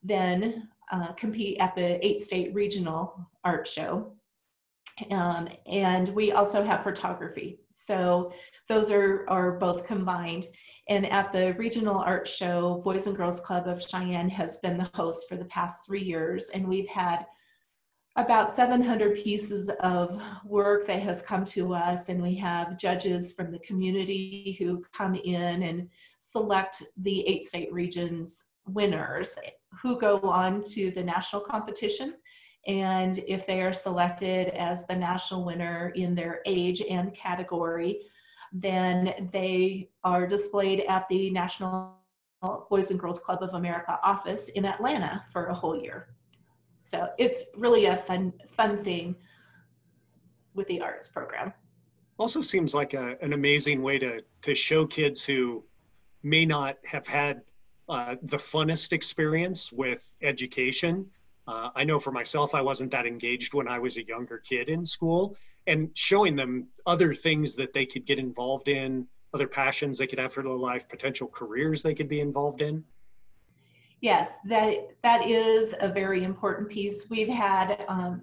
then 0.07 0.69
uh, 0.93 1.13
compete 1.13 1.59
at 1.61 1.75
the 1.75 2.05
eight 2.05 2.23
state 2.23 2.55
regional 2.55 3.29
art 3.45 3.67
show 3.67 4.17
um, 5.11 5.49
and 5.67 6.09
we 6.09 6.33
also 6.33 6.65
have 6.65 6.83
photography. 6.83 7.61
So 7.73 8.33
those 8.69 8.91
are, 8.91 9.29
are 9.29 9.53
both 9.53 9.87
combined. 9.87 10.47
And 10.89 11.07
at 11.07 11.33
the 11.33 11.53
regional 11.55 11.99
art 11.99 12.27
show, 12.27 12.81
Boys 12.85 13.07
and 13.07 13.17
Girls 13.17 13.41
Club 13.41 13.67
of 13.67 13.83
Cheyenne 13.83 14.31
has 14.31 14.59
been 14.59 14.79
the 14.79 14.91
host 14.95 15.29
for 15.29 15.37
the 15.37 15.45
past 15.47 15.85
three 15.85 16.03
years. 16.03 16.49
And 16.55 16.67
we've 16.67 16.89
had 16.89 17.27
about 18.15 18.51
700 18.51 19.17
pieces 19.17 19.71
of 19.81 20.19
work 20.43 20.87
that 20.87 21.03
has 21.03 21.21
come 21.21 21.45
to 21.47 21.75
us. 21.75 22.09
And 22.09 22.23
we 22.23 22.35
have 22.37 22.79
judges 22.79 23.35
from 23.35 23.53
the 23.53 23.59
community 23.59 24.57
who 24.59 24.83
come 24.95 25.15
in 25.17 25.63
and 25.65 25.91
select 26.17 26.83
the 26.97 27.27
eight 27.29 27.45
state 27.45 27.71
regions 27.71 28.45
winners 28.67 29.35
who 29.83 29.99
go 29.99 30.19
on 30.21 30.63
to 30.63 30.91
the 30.91 31.03
national 31.03 31.43
competition 31.43 32.15
and 32.67 33.19
if 33.29 33.47
they 33.47 33.63
are 33.63 33.73
selected 33.73 34.49
as 34.49 34.87
the 34.87 34.97
national 34.97 35.45
winner 35.45 35.93
in 35.95 36.15
their 36.15 36.41
age 36.47 36.83
and 36.83 37.15
category, 37.15 38.01
then 38.53 39.29
they 39.33 39.91
are 40.03 40.27
displayed 40.27 40.85
at 40.89 41.09
the 41.09 41.31
National 41.31 41.99
Boys 42.69 42.91
and 42.91 42.99
Girls 42.99 43.21
Club 43.21 43.43
of 43.43 43.55
America 43.55 43.99
office 44.03 44.49
in 44.51 44.65
Atlanta 44.65 45.25
for 45.31 45.47
a 45.47 45.55
whole 45.55 45.81
year. 45.81 46.09
So 46.85 47.09
it's 47.19 47.47
really 47.57 47.87
a 47.87 47.97
fun, 47.97 48.33
fun 48.49 48.83
thing 48.83 49.15
with 50.55 50.67
the 50.67 50.81
arts 50.81 51.09
program. 51.09 51.53
Also 52.19 52.41
seems 52.41 52.75
like 52.75 52.95
a, 52.95 53.17
an 53.23 53.33
amazing 53.33 53.83
way 53.83 53.99
to, 53.99 54.21
to 54.43 54.55
show 54.55 54.87
kids 54.87 55.25
who 55.25 55.65
may 56.23 56.45
not 56.45 56.79
have 56.85 57.07
had 57.07 57.43
uh, 57.89 58.17
the 58.23 58.37
funnest 58.37 58.93
experience 58.93 59.73
with 59.73 60.15
education 60.23 61.07
uh, 61.49 61.71
I 61.75 61.85
know 61.85 61.99
for 61.99 62.11
myself, 62.11 62.55
I 62.55 62.61
wasn't 62.61 62.91
that 62.91 63.07
engaged 63.07 63.55
when 63.55 63.69
I 63.69 63.79
was 63.79 63.99
a 63.99 64.05
younger 64.05 64.39
kid 64.39 64.69
in 64.69 64.85
school, 64.85 65.37
and 65.67 65.91
showing 65.95 66.35
them 66.35 66.67
other 66.87 67.15
things 67.15 67.55
that 67.57 67.73
they 67.73 67.87
could 67.87 68.05
get 68.05 68.19
involved 68.19 68.69
in, 68.69 69.07
other 69.33 69.47
passions 69.47 69.99
they 69.99 70.07
could 70.07 70.19
have 70.19 70.33
for 70.33 70.43
their 70.43 70.53
life, 70.53 70.89
potential 70.89 71.29
careers 71.29 71.83
they 71.83 71.95
could 71.95 72.09
be 72.09 72.21
involved 72.21 72.63
in. 72.63 72.83
Yes, 74.01 74.39
that 74.47 74.89
that 75.03 75.27
is 75.27 75.75
a 75.81 75.89
very 75.89 76.25
important 76.25 76.69
piece. 76.69 77.09
We've 77.09 77.29
had 77.29 77.85
um, 77.89 78.23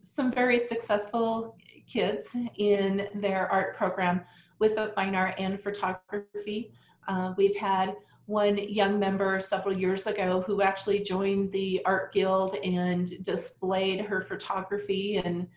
some 0.00 0.30
very 0.30 0.58
successful 0.58 1.56
kids 1.86 2.36
in 2.58 3.08
their 3.14 3.50
art 3.50 3.76
program 3.76 4.22
with 4.58 4.76
the 4.76 4.92
fine 4.94 5.14
art 5.14 5.34
and 5.38 5.60
photography. 5.60 6.72
Uh, 7.08 7.32
we've 7.36 7.56
had 7.56 7.96
one 8.30 8.56
young 8.56 8.98
member 8.98 9.40
several 9.40 9.76
years 9.76 10.06
ago 10.06 10.42
who 10.46 10.62
actually 10.62 11.00
joined 11.00 11.50
the 11.50 11.82
art 11.84 12.14
guild 12.14 12.54
and 12.62 13.22
displayed 13.24 14.00
her 14.02 14.20
photography. 14.20 15.16
And 15.16 15.48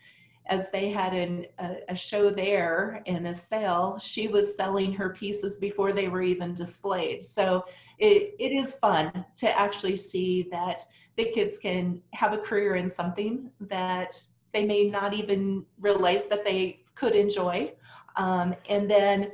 as 0.46 0.70
they 0.72 0.90
had 0.90 1.14
an, 1.14 1.46
a, 1.60 1.76
a, 1.90 1.94
show 1.96 2.30
there 2.30 3.00
and 3.06 3.28
a 3.28 3.34
sale 3.34 3.96
she 3.98 4.28
was 4.28 4.56
selling 4.56 4.92
her 4.92 5.10
pieces 5.10 5.56
before 5.56 5.92
they 5.92 6.08
were 6.08 6.20
even 6.20 6.52
displayed. 6.52 7.22
So 7.22 7.64
it, 7.98 8.34
it 8.40 8.52
is 8.52 8.72
fun 8.72 9.24
to 9.36 9.58
actually 9.58 9.96
see 9.96 10.48
that 10.50 10.82
the 11.16 11.26
kids 11.26 11.60
can 11.60 12.02
have 12.12 12.32
a 12.32 12.38
career 12.38 12.74
in 12.74 12.88
something 12.88 13.50
that 13.60 14.20
they 14.52 14.66
may 14.66 14.90
not 14.90 15.14
even 15.14 15.64
realize 15.78 16.26
that 16.26 16.44
they 16.44 16.80
could 16.96 17.14
enjoy. 17.14 17.72
Um, 18.16 18.54
and 18.68 18.90
then 18.90 19.32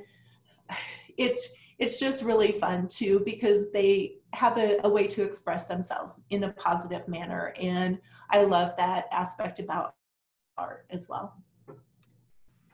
it's 1.17 1.53
it's 1.81 1.99
just 1.99 2.23
really 2.23 2.53
fun 2.53 2.87
too 2.87 3.23
because 3.25 3.73
they 3.73 4.13
have 4.33 4.57
a, 4.59 4.79
a, 4.85 4.89
way 4.89 5.07
to 5.09 5.25
express 5.25 5.67
themselves 5.67 6.21
in 6.31 6.45
a 6.45 6.53
positive 6.53 7.09
manner 7.09 7.53
and 7.61 7.99
i 8.31 8.45
love 8.45 8.77
that 8.77 9.07
aspect 9.11 9.59
about 9.59 9.95
art 10.61 10.87
as 10.91 11.09
well. 11.09 11.35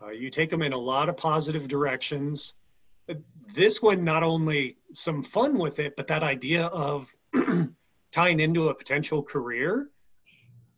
Uh, 0.03 0.11
you 0.11 0.29
take 0.29 0.51
them 0.51 0.63
in 0.63 0.73
a 0.73 0.79
lot 0.79 1.09
of 1.09 1.17
positive 1.17 1.69
directions. 1.69 2.55
This 3.55 3.81
one 3.81 4.05
not 4.05 4.23
only 4.23 4.77
some 4.93 5.23
fun 5.23 5.57
with 5.57 5.79
it 5.79 5.95
but 5.97 6.07
that 6.09 6.23
idea 6.23 6.67
of 6.67 7.15
tying 8.13 8.41
into 8.41 8.69
a 8.69 8.75
potential 8.75 9.23
career 9.23 9.89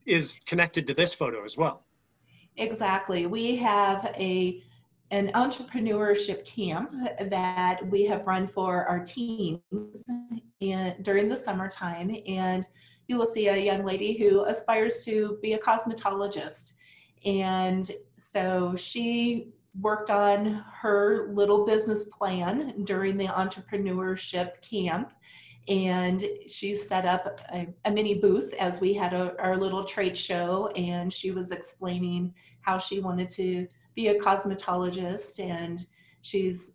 is 0.07 0.39
connected 0.47 0.87
to 0.87 0.95
this 0.95 1.15
photo 1.15 1.45
as 1.45 1.57
well. 1.57 1.85
Exactly. 2.57 3.27
We 3.27 3.57
have 3.57 4.13
a 4.17 4.63
an 5.11 5.31
entrepreneurship 5.35 6.45
camp 6.45 6.95
that 7.31 7.87
we 7.89 8.05
have 8.05 8.27
run 8.27 8.47
for 8.47 8.85
our 8.85 9.01
teams 9.01 10.05
in, 10.61 10.95
during 11.03 11.29
the 11.29 11.37
summertime. 11.37 12.15
And 12.27 12.67
you 13.07 13.17
will 13.17 13.27
see 13.27 13.49
a 13.49 13.57
young 13.57 13.85
lady 13.85 14.13
who 14.19 14.45
aspires 14.45 15.05
to 15.07 15.39
be 15.41 15.55
a 15.55 15.59
cosmetologist. 15.59 16.75
And 17.25 17.91
so 18.19 18.75
she 18.77 19.49
worked 19.81 20.11
on 20.11 20.65
her 20.73 21.31
little 21.33 21.65
business 21.65 22.05
plan 22.05 22.85
during 22.85 23.17
the 23.17 23.27
entrepreneurship 23.27 24.61
camp. 24.61 25.15
And 25.69 26.25
she 26.47 26.75
set 26.75 27.05
up 27.07 27.41
a, 27.53 27.69
a 27.85 27.91
mini 27.91 28.15
booth 28.15 28.55
as 28.55 28.81
we 28.81 28.95
had 28.95 29.13
a, 29.15 29.35
our 29.39 29.57
little 29.57 29.85
trade 29.85 30.17
show. 30.17 30.69
And 30.77 31.11
she 31.13 31.31
was 31.31 31.51
explaining 31.51 32.35
how 32.61 32.79
she 32.79 33.01
wanted 33.01 33.31
to 33.31 33.67
be 33.99 34.09
a 34.09 34.19
cosmetologist 34.21 35.41
and 35.41 35.85
she's 36.21 36.75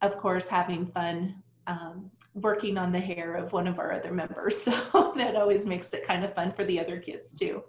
of 0.00 0.16
course 0.16 0.48
having 0.48 0.86
fun 0.86 1.34
um, 1.66 2.10
working 2.32 2.78
on 2.78 2.90
the 2.90 2.98
hair 2.98 3.34
of 3.34 3.52
one 3.52 3.66
of 3.68 3.78
our 3.78 3.92
other 3.92 4.10
members 4.10 4.62
so 4.62 5.12
that 5.14 5.36
always 5.36 5.66
makes 5.66 5.92
it 5.92 6.02
kind 6.02 6.24
of 6.24 6.34
fun 6.34 6.50
for 6.50 6.64
the 6.64 6.80
other 6.80 6.98
kids 6.98 7.38
too. 7.38 7.62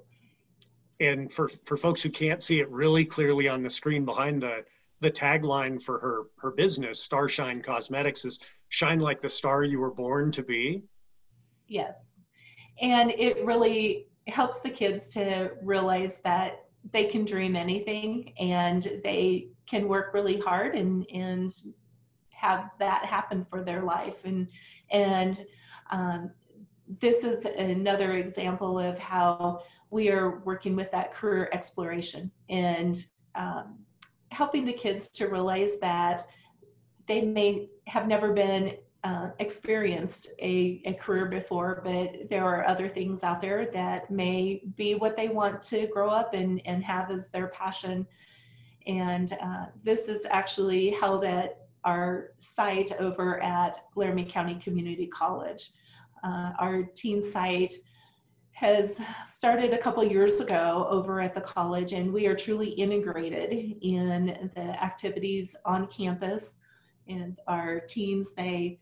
And 1.02 1.30
for 1.34 1.50
for 1.66 1.76
folks 1.76 2.02
who 2.02 2.10
can't 2.10 2.42
see 2.42 2.62
it 2.62 2.70
really 2.70 3.04
clearly 3.04 3.50
on 3.50 3.62
the 3.62 3.70
screen 3.70 4.06
behind 4.06 4.42
the 4.42 4.64
the 5.02 5.12
tagline 5.12 5.82
for 5.82 6.00
her 6.00 6.24
her 6.38 6.52
business 6.52 7.04
starshine 7.04 7.62
cosmetics 7.62 8.24
is 8.24 8.40
shine 8.70 9.02
like 9.02 9.20
the 9.20 9.28
star 9.28 9.66
you 9.66 9.82
were 9.82 9.92
born 9.92 10.32
to 10.32 10.44
be. 10.44 10.82
Yes. 11.68 12.22
And 12.82 13.12
it 13.18 13.44
really 13.44 14.08
helps 14.28 14.62
the 14.62 14.70
kids 14.70 15.10
to 15.16 15.52
realize 15.62 16.20
that 16.20 16.64
they 16.92 17.06
can 17.06 17.26
dream 17.26 17.56
anything 17.56 18.34
and 18.40 19.00
they 19.04 19.48
can 19.68 19.88
work 19.88 20.14
really 20.14 20.40
hard 20.40 20.76
and 20.76 21.06
and 21.12 21.52
have 22.32 22.72
that 22.80 23.06
happen 23.06 23.46
for 23.50 23.64
their 23.64 23.84
life. 23.84 24.26
And 24.26 24.48
and 24.92 25.46
um, 25.92 26.32
this 27.00 27.24
is 27.24 27.46
another 27.46 28.14
example 28.14 28.78
of 28.78 29.00
how 29.00 29.62
we 29.90 30.10
are 30.10 30.40
working 30.40 30.76
with 30.76 30.92
that 30.92 31.14
career 31.14 31.50
exploration 31.54 32.32
and 32.50 33.06
um, 33.36 33.80
helping 34.32 34.66
the 34.66 34.74
kids 34.74 35.10
to 35.10 35.28
realize 35.28 35.80
that 35.80 36.24
they 37.08 37.22
may 37.22 37.70
have 37.88 38.08
never 38.08 38.34
been 38.34 38.76
uh, 39.04 39.30
experienced 39.40 40.30
a, 40.40 40.82
a 40.86 40.94
career 40.94 41.26
before, 41.26 41.82
but 41.84 42.30
there 42.30 42.46
are 42.46 42.66
other 42.66 42.88
things 42.88 43.22
out 43.24 43.42
there 43.42 43.70
that 43.74 44.10
may 44.10 44.62
be 44.76 44.96
what 44.96 45.18
they 45.18 45.28
want 45.28 45.62
to 45.62 45.88
grow 45.88 46.10
up 46.10 46.34
and, 46.34 46.62
and 46.66 46.84
have 46.84 47.12
as 47.12 47.30
their 47.30 47.48
passion. 47.48 48.08
And 48.88 49.34
uh, 49.42 49.66
this 49.84 50.08
is 50.08 50.26
actually 50.30 50.92
held 50.92 51.26
at 51.26 51.68
our 51.84 52.30
site 52.38 52.94
over 53.00 53.44
at 53.44 53.78
Laramie 53.96 54.24
County 54.26 54.56
Community 54.56 55.08
College. 55.08 55.72
Uh, 56.24 56.52
our 56.60 56.84
teen 56.84 57.22
site 57.22 57.74
has 58.54 59.02
started 59.28 59.74
a 59.74 59.78
couple 59.78 60.02
years 60.04 60.40
ago 60.40 60.88
over 60.90 61.20
at 61.20 61.34
the 61.34 61.42
college, 61.42 61.92
and 61.92 62.14
we 62.14 62.28
are 62.28 62.36
truly 62.36 62.70
integrated 62.70 63.52
in 63.82 64.50
the 64.56 64.84
activities 64.84 65.56
on 65.66 65.88
campus. 65.88 66.60
And 67.10 67.38
our 67.48 67.82
teens, 67.82 68.34
they 68.34 68.80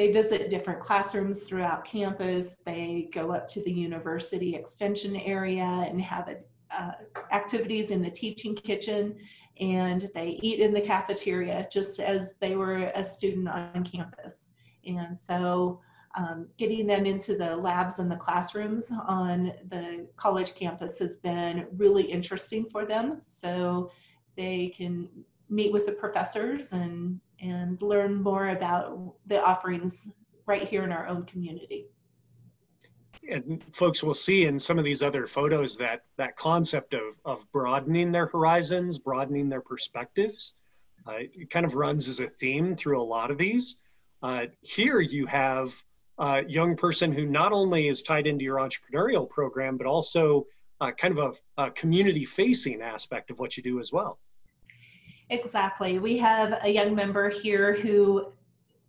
they 0.00 0.10
visit 0.10 0.48
different 0.48 0.80
classrooms 0.80 1.42
throughout 1.42 1.84
campus. 1.84 2.56
They 2.64 3.10
go 3.12 3.32
up 3.32 3.46
to 3.48 3.62
the 3.62 3.70
university 3.70 4.54
extension 4.54 5.14
area 5.14 5.62
and 5.62 6.00
have 6.00 6.36
uh, 6.70 6.92
activities 7.32 7.90
in 7.90 8.00
the 8.00 8.10
teaching 8.10 8.54
kitchen, 8.54 9.18
and 9.60 10.08
they 10.14 10.40
eat 10.40 10.60
in 10.60 10.72
the 10.72 10.80
cafeteria 10.80 11.68
just 11.70 12.00
as 12.00 12.36
they 12.40 12.56
were 12.56 12.90
a 12.94 13.04
student 13.04 13.46
on 13.46 13.84
campus. 13.84 14.46
And 14.86 15.20
so 15.20 15.82
um, 16.16 16.48
getting 16.56 16.86
them 16.86 17.04
into 17.04 17.36
the 17.36 17.54
labs 17.54 17.98
and 17.98 18.10
the 18.10 18.16
classrooms 18.16 18.90
on 19.06 19.52
the 19.68 20.06
college 20.16 20.54
campus 20.54 20.98
has 21.00 21.18
been 21.18 21.66
really 21.76 22.04
interesting 22.04 22.64
for 22.64 22.86
them. 22.86 23.20
So 23.26 23.90
they 24.34 24.68
can 24.68 25.10
meet 25.50 25.74
with 25.74 25.84
the 25.84 25.92
professors 25.92 26.72
and, 26.72 27.20
and 27.40 27.80
learn 27.82 28.22
more 28.22 28.50
about 28.50 29.14
the 29.26 29.42
offerings 29.42 30.10
right 30.46 30.66
here 30.66 30.82
in 30.82 30.92
our 30.92 31.08
own 31.08 31.24
community. 31.24 31.86
And 33.28 33.62
folks 33.74 34.02
will 34.02 34.14
see 34.14 34.46
in 34.46 34.58
some 34.58 34.78
of 34.78 34.84
these 34.84 35.02
other 35.02 35.26
photos 35.26 35.76
that 35.76 36.04
that 36.16 36.36
concept 36.36 36.94
of, 36.94 37.20
of 37.24 37.50
broadening 37.52 38.10
their 38.10 38.26
horizons, 38.26 38.98
broadening 38.98 39.48
their 39.48 39.60
perspectives, 39.60 40.54
uh, 41.06 41.18
it 41.18 41.50
kind 41.50 41.66
of 41.66 41.74
runs 41.74 42.08
as 42.08 42.20
a 42.20 42.26
theme 42.26 42.74
through 42.74 43.00
a 43.00 43.04
lot 43.04 43.30
of 43.30 43.38
these. 43.38 43.76
Uh, 44.22 44.46
here 44.60 45.00
you 45.00 45.26
have 45.26 45.72
a 46.18 46.44
young 46.46 46.76
person 46.76 47.12
who 47.12 47.26
not 47.26 47.52
only 47.52 47.88
is 47.88 48.02
tied 48.02 48.26
into 48.26 48.44
your 48.44 48.56
entrepreneurial 48.56 49.28
program, 49.28 49.76
but 49.76 49.86
also 49.86 50.46
uh, 50.80 50.90
kind 50.92 51.16
of 51.18 51.38
a, 51.58 51.64
a 51.64 51.70
community 51.72 52.24
facing 52.24 52.82
aspect 52.82 53.30
of 53.30 53.38
what 53.38 53.56
you 53.56 53.62
do 53.62 53.80
as 53.80 53.92
well. 53.92 54.18
Exactly. 55.30 56.00
We 56.00 56.18
have 56.18 56.58
a 56.62 56.68
young 56.68 56.94
member 56.94 57.30
here 57.30 57.74
who 57.74 58.32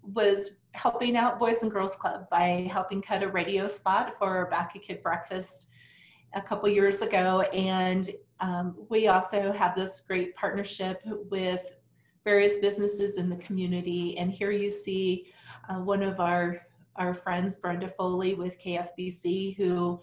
was 0.01 0.53
helping 0.71 1.15
out 1.15 1.38
Boys 1.38 1.62
and 1.62 1.71
Girls 1.71 1.95
Club 1.95 2.27
by 2.31 2.67
helping 2.71 3.00
cut 3.00 3.21
a 3.21 3.27
radio 3.27 3.67
spot 3.67 4.17
for 4.17 4.48
Back 4.48 4.75
a 4.75 4.79
Kid 4.79 5.03
Breakfast 5.03 5.69
a 6.33 6.41
couple 6.41 6.67
years 6.67 7.03
ago. 7.03 7.41
And 7.53 8.10
um, 8.39 8.75
we 8.89 9.07
also 9.07 9.51
have 9.51 9.75
this 9.75 10.00
great 10.00 10.36
partnership 10.36 11.03
with 11.29 11.75
various 12.24 12.57
businesses 12.57 13.17
in 13.17 13.29
the 13.29 13.36
community. 13.36 14.17
And 14.17 14.31
here 14.31 14.51
you 14.51 14.71
see 14.71 15.27
uh, 15.69 15.75
one 15.75 16.01
of 16.01 16.19
our 16.19 16.62
our 16.98 17.13
friends 17.13 17.55
Brenda 17.55 17.88
Foley 17.88 18.33
with 18.33 18.60
KFBC 18.60 19.55
who 19.55 20.01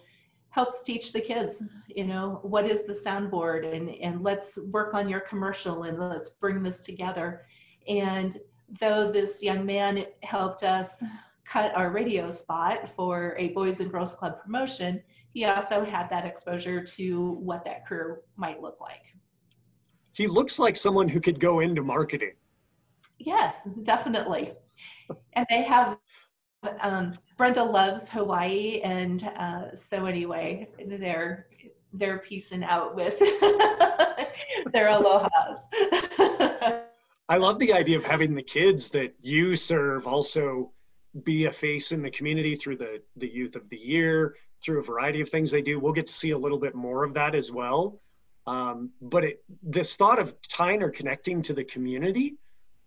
helps 0.51 0.81
teach 0.81 1.13
the 1.13 1.21
kids 1.21 1.63
you 1.99 2.05
know 2.05 2.39
what 2.43 2.65
is 2.65 2.83
the 2.83 2.93
soundboard 2.93 3.75
and 3.75 3.89
and 3.89 4.21
let's 4.21 4.57
work 4.71 4.93
on 4.93 5.09
your 5.09 5.19
commercial 5.21 5.83
and 5.83 5.99
let's 5.99 6.29
bring 6.31 6.63
this 6.63 6.83
together. 6.83 7.45
And 7.87 8.37
though 8.79 9.11
this 9.11 9.41
young 9.41 9.65
man 9.65 10.05
helped 10.23 10.63
us 10.63 11.03
cut 11.45 11.75
our 11.75 11.91
radio 11.91 12.29
spot 12.29 12.87
for 12.87 13.35
a 13.39 13.49
boys 13.49 13.79
and 13.79 13.91
girls 13.91 14.13
club 14.13 14.41
promotion 14.41 15.01
he 15.33 15.45
also 15.45 15.83
had 15.83 16.09
that 16.09 16.25
exposure 16.25 16.83
to 16.83 17.31
what 17.33 17.63
that 17.63 17.85
career 17.85 18.21
might 18.35 18.61
look 18.61 18.81
like. 18.81 19.13
He 20.13 20.25
looks 20.25 20.57
like 20.57 20.75
someone 20.75 21.07
who 21.07 21.21
could 21.21 21.39
go 21.39 21.59
into 21.59 21.83
marketing. 21.83 22.33
Yes 23.17 23.67
definitely. 23.83 24.53
And 25.33 25.45
they 25.49 25.63
have 25.63 25.97
um, 26.81 27.13
Brenda 27.37 27.63
loves 27.63 28.09
Hawaii, 28.09 28.81
and 28.83 29.23
uh, 29.37 29.73
so 29.75 30.05
anyway, 30.05 30.67
they're 30.85 31.47
they're 31.93 32.19
piecing 32.19 32.63
out 32.63 32.95
with 32.95 33.17
their 34.71 34.87
alohas. 34.87 35.59
I 37.29 37.37
love 37.37 37.59
the 37.59 37.73
idea 37.73 37.97
of 37.97 38.03
having 38.03 38.35
the 38.35 38.43
kids 38.43 38.89
that 38.91 39.13
you 39.21 39.55
serve 39.55 40.07
also 40.07 40.71
be 41.23 41.45
a 41.45 41.51
face 41.51 41.91
in 41.91 42.01
the 42.01 42.11
community 42.11 42.55
through 42.55 42.77
the 42.77 43.01
the 43.15 43.27
youth 43.27 43.55
of 43.55 43.69
the 43.69 43.77
year, 43.77 44.35
through 44.63 44.79
a 44.79 44.83
variety 44.83 45.21
of 45.21 45.29
things 45.29 45.51
they 45.51 45.61
do. 45.61 45.79
We'll 45.79 45.93
get 45.93 46.07
to 46.07 46.13
see 46.13 46.31
a 46.31 46.37
little 46.37 46.59
bit 46.59 46.75
more 46.75 47.03
of 47.03 47.13
that 47.13 47.35
as 47.35 47.51
well. 47.51 48.01
Um, 48.47 48.89
but 49.01 49.23
it, 49.23 49.43
this 49.61 49.95
thought 49.95 50.17
of 50.17 50.35
tying 50.41 50.81
or 50.81 50.89
connecting 50.89 51.41
to 51.43 51.53
the 51.53 51.63
community 51.63 52.37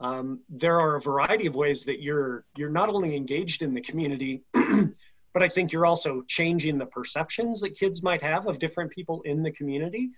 um, 0.03 0.41
there 0.49 0.79
are 0.79 0.97
a 0.97 1.01
variety 1.01 1.47
of 1.47 1.55
ways 1.55 1.85
that 1.85 2.03
you're 2.03 2.45
you're 2.57 2.71
not 2.71 2.89
only 2.89 3.17
engaged 3.17 3.63
in 3.63 3.73
the 3.73 3.81
community 3.81 4.43
but 4.53 5.43
i 5.43 5.49
think 5.49 5.73
you're 5.73 5.87
also 5.87 6.23
changing 6.29 6.77
the 6.77 6.87
perceptions 6.87 7.61
that 7.61 7.71
kids 7.77 8.03
might 8.03 8.23
have 8.23 8.47
of 8.47 8.59
different 8.59 8.91
people 8.91 9.23
in 9.23 9.43
the 9.43 9.51
community. 9.51 10.11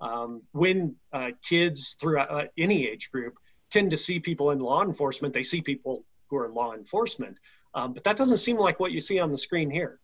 Um, 0.00 0.42
when 0.50 0.96
uh, 1.12 1.30
kids 1.48 1.96
throughout 2.00 2.28
uh, 2.28 2.46
any 2.58 2.88
age 2.88 3.12
group 3.12 3.34
tend 3.70 3.88
to 3.90 3.96
see 3.96 4.18
people 4.18 4.50
in 4.50 4.58
law 4.58 4.82
enforcement 4.82 5.32
they 5.32 5.44
see 5.44 5.60
people 5.60 6.04
who 6.28 6.38
are 6.38 6.48
law 6.48 6.72
enforcement. 6.74 7.36
Um, 7.74 7.92
but 7.92 8.02
that 8.04 8.16
doesn't 8.16 8.38
seem 8.38 8.56
like 8.56 8.80
what 8.80 8.90
you 8.90 9.00
see 9.00 9.20
on 9.20 9.30
the 9.30 9.38
screen 9.38 9.70
here. 9.70 10.00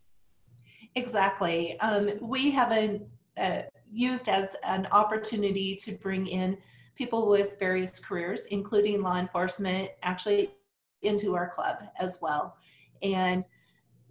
Exactly. 0.95 1.79
Um, 1.81 2.13
we 2.21 2.51
haven't 2.51 3.03
uh, 3.37 3.63
used 3.91 4.29
as 4.29 4.55
an 4.63 4.87
opportunity 4.93 5.75
to 5.77 5.93
bring 5.93 6.27
in 6.27 6.59
people 6.99 7.29
with 7.29 7.59
various 7.61 8.01
careers, 8.01 8.47
including 8.47 9.01
law 9.01 9.17
enforcement, 9.17 9.89
actually 10.03 10.51
into 11.03 11.37
our 11.37 11.49
club 11.49 11.77
as 12.01 12.19
well. 12.21 12.57
And 13.03 13.47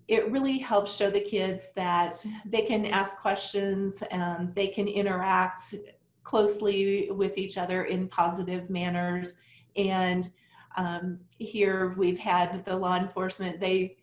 it 0.07 0.31
really 0.31 0.57
helps 0.57 0.95
show 0.95 1.09
the 1.09 1.19
kids 1.19 1.69
that 1.75 2.25
they 2.45 2.61
can 2.61 2.85
ask 2.85 3.19
questions, 3.19 4.01
and 4.09 4.55
they 4.55 4.67
can 4.67 4.87
interact 4.87 5.75
closely 6.23 7.11
with 7.11 7.37
each 7.37 7.57
other 7.57 7.83
in 7.83 8.07
positive 8.07 8.69
manners. 8.69 9.33
And 9.75 10.31
um, 10.77 11.19
here 11.39 11.93
we've 11.97 12.19
had 12.19 12.63
the 12.63 12.75
law 12.75 12.95
enforcement, 12.95 13.59
they 13.59 13.97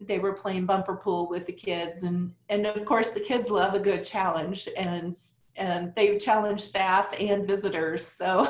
they 0.00 0.20
were 0.20 0.32
playing 0.32 0.64
bumper 0.64 0.94
pool 0.94 1.28
with 1.28 1.44
the 1.46 1.52
kids 1.52 2.04
and 2.04 2.32
and 2.48 2.68
of 2.68 2.84
course 2.84 3.10
the 3.10 3.18
kids 3.18 3.50
love 3.50 3.74
a 3.74 3.80
good 3.80 4.04
challenge 4.04 4.68
and 4.76 5.12
and 5.58 5.94
they 5.94 6.16
challenge 6.18 6.60
staff 6.60 7.12
and 7.18 7.46
visitors. 7.46 8.06
So 8.06 8.48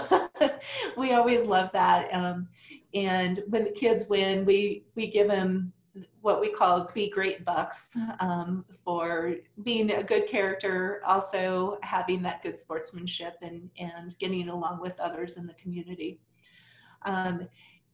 we 0.97 1.13
always 1.13 1.47
love 1.47 1.71
that. 1.73 2.09
Um, 2.13 2.49
and 2.95 3.43
when 3.49 3.65
the 3.65 3.73
kids 3.73 4.09
win, 4.09 4.45
we 4.45 4.85
we 4.95 5.09
give 5.09 5.29
them 5.29 5.73
what 6.21 6.41
we 6.41 6.49
call 6.51 6.91
be 6.95 7.11
great 7.11 7.45
bucks 7.45 7.97
um, 8.21 8.65
for 8.85 9.35
being 9.63 9.91
a 9.91 10.03
good 10.03 10.27
character, 10.27 11.01
also 11.05 11.79
having 11.83 12.23
that 12.23 12.43
good 12.43 12.57
sportsmanship 12.57 13.37
and 13.43 13.71
and 13.79 14.19
getting 14.19 14.49
along 14.49 14.81
with 14.81 14.99
others 15.01 15.37
in 15.37 15.47
the 15.47 15.55
community. 15.55 16.21
Um, 17.03 17.49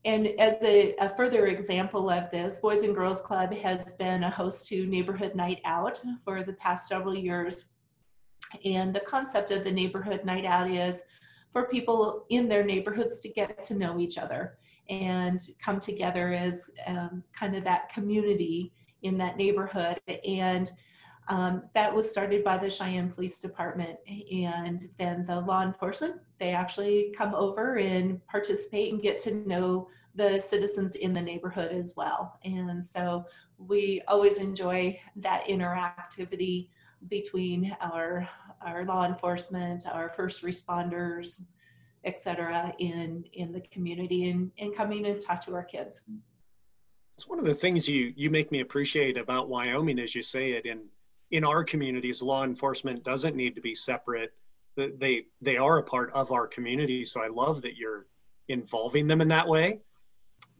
and 0.04 0.28
as 0.38 0.62
a, 0.62 0.94
a, 0.96 1.14
further 1.16 1.46
example 1.46 2.10
of 2.10 2.30
this, 2.30 2.58
Boys 2.58 2.82
and 2.82 2.94
Girls 2.94 3.22
Club 3.22 3.54
has 3.54 3.94
been 3.94 4.24
a 4.24 4.30
host 4.30 4.68
to 4.68 4.86
Neighborhood 4.86 5.34
Night 5.34 5.60
Out 5.64 6.00
for 6.24 6.42
the 6.42 6.52
past 6.54 6.88
several 6.88 7.14
years. 7.14 7.66
And 8.64 8.94
the 8.94 9.00
concept 9.00 9.50
of 9.50 9.64
the 9.64 9.72
neighborhood 9.72 10.24
night 10.24 10.44
out 10.44 10.70
is 10.70 11.02
for 11.52 11.68
people 11.68 12.26
in 12.30 12.48
their 12.48 12.64
neighborhoods 12.64 13.20
to 13.20 13.28
get 13.28 13.62
to 13.64 13.74
know 13.74 13.98
each 13.98 14.18
other 14.18 14.58
and 14.88 15.40
come 15.60 15.80
together 15.80 16.32
as 16.32 16.70
um, 16.86 17.22
kind 17.32 17.56
of 17.56 17.64
that 17.64 17.88
community 17.88 18.72
in 19.02 19.16
that 19.18 19.36
neighborhood. 19.36 20.00
And 20.26 20.70
um, 21.28 21.62
that 21.74 21.94
was 21.94 22.10
started 22.10 22.44
by 22.44 22.58
the 22.58 22.68
Cheyenne 22.68 23.10
Police 23.10 23.38
Department. 23.38 23.98
And 24.32 24.88
then 24.98 25.24
the 25.26 25.40
law 25.40 25.62
enforcement, 25.62 26.16
they 26.38 26.50
actually 26.50 27.14
come 27.16 27.34
over 27.34 27.76
and 27.76 28.24
participate 28.26 28.92
and 28.92 29.02
get 29.02 29.18
to 29.20 29.34
know 29.48 29.88
the 30.14 30.38
citizens 30.38 30.94
in 30.96 31.12
the 31.12 31.20
neighborhood 31.20 31.72
as 31.72 31.94
well. 31.96 32.38
And 32.44 32.82
so 32.84 33.24
we 33.58 34.02
always 34.06 34.38
enjoy 34.38 34.98
that 35.16 35.46
interactivity 35.46 36.68
between 37.08 37.76
our 37.80 38.28
our 38.62 38.84
law 38.84 39.04
enforcement, 39.04 39.86
our 39.86 40.08
first 40.08 40.42
responders, 40.42 41.42
et 42.04 42.18
cetera, 42.18 42.74
in 42.78 43.24
in 43.32 43.52
the 43.52 43.60
community 43.60 44.30
and, 44.30 44.50
and 44.58 44.74
coming 44.74 45.06
and 45.06 45.20
talk 45.20 45.40
to 45.42 45.54
our 45.54 45.64
kids. 45.64 46.02
It's 47.14 47.28
one 47.28 47.38
of 47.38 47.44
the 47.44 47.54
things 47.54 47.88
you 47.88 48.12
you 48.16 48.30
make 48.30 48.50
me 48.50 48.60
appreciate 48.60 49.16
about 49.16 49.48
Wyoming 49.48 49.98
as 49.98 50.14
you 50.14 50.22
say 50.22 50.52
it 50.52 50.66
in 50.66 50.80
in 51.30 51.44
our 51.44 51.64
communities 51.64 52.22
law 52.22 52.44
enforcement 52.44 53.02
doesn't 53.02 53.36
need 53.36 53.54
to 53.54 53.60
be 53.60 53.74
separate 53.74 54.32
they 54.76 55.24
they 55.40 55.56
are 55.56 55.78
a 55.78 55.82
part 55.82 56.12
of 56.12 56.32
our 56.32 56.46
community 56.46 57.04
so 57.04 57.22
i 57.22 57.28
love 57.28 57.62
that 57.62 57.76
you're 57.76 58.06
involving 58.48 59.06
them 59.06 59.20
in 59.20 59.28
that 59.28 59.48
way 59.48 59.80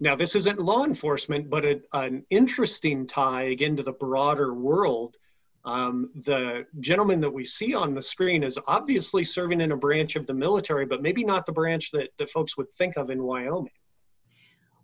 now 0.01 0.15
this 0.15 0.35
isn't 0.35 0.59
law 0.59 0.85
enforcement, 0.85 1.49
but 1.49 1.65
a, 1.65 1.81
an 1.93 2.25
interesting 2.31 3.07
tie 3.07 3.45
again 3.45 3.77
to 3.77 3.83
the 3.83 3.93
broader 3.93 4.53
world. 4.53 5.17
Um, 5.65 6.11
the 6.15 6.67
gentleman 6.81 7.21
that 7.21 7.31
we 7.31 7.45
see 7.45 7.75
on 7.75 7.95
the 7.95 8.03
screen 8.03 8.43
is 8.43 8.59
obviously 8.67 9.25
serving 9.25 9.63
in 9.63 9.73
a 9.73 9.77
branch 9.77 10.15
of 10.17 10.27
the 10.27 10.35
military, 10.35 10.85
but 10.85 11.01
maybe 11.01 11.25
not 11.25 11.47
the 11.47 11.53
branch 11.53 11.91
that, 11.93 12.11
that 12.19 12.29
folks 12.29 12.57
would 12.57 12.71
think 12.73 12.97
of 12.97 13.11
in 13.11 13.23
Wyoming. 13.23 13.71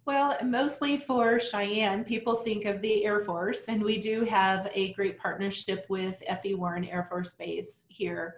Well, 0.06 0.36
mostly 0.42 0.96
for 0.96 1.38
Cheyenne, 1.38 2.04
people 2.04 2.34
think 2.34 2.64
of 2.64 2.80
the 2.80 3.04
Air 3.04 3.20
Force, 3.20 3.68
and 3.68 3.82
we 3.82 3.98
do 3.98 4.24
have 4.24 4.70
a 4.74 4.92
great 4.94 5.18
partnership 5.18 5.84
with 5.90 6.22
F.E. 6.26 6.54
Warren 6.54 6.86
Air 6.86 7.04
Force 7.04 7.36
Base 7.36 7.84
here. 7.88 8.36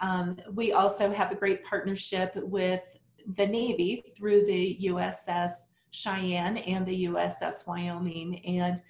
Um, 0.00 0.36
we 0.52 0.72
also 0.72 1.10
have 1.10 1.32
a 1.32 1.34
great 1.34 1.64
partnership 1.64 2.36
with 2.36 2.98
the 3.36 3.46
Navy 3.46 4.04
through 4.16 4.44
the 4.44 4.78
USS 4.82 5.68
Cheyenne 5.90 6.58
and 6.58 6.86
the 6.86 7.06
USS 7.06 7.66
Wyoming. 7.66 8.44
And 8.44 8.82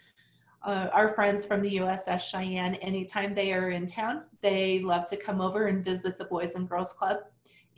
uh, 0.62 0.88
our 0.92 1.10
friends 1.10 1.44
from 1.44 1.62
the 1.62 1.76
USS 1.76 2.20
Cheyenne, 2.20 2.74
anytime 2.76 3.34
they 3.34 3.52
are 3.52 3.70
in 3.70 3.86
town, 3.86 4.22
they 4.40 4.80
love 4.80 5.08
to 5.10 5.16
come 5.16 5.40
over 5.40 5.66
and 5.66 5.84
visit 5.84 6.18
the 6.18 6.24
Boys 6.24 6.54
and 6.54 6.68
Girls 6.68 6.92
Club. 6.92 7.18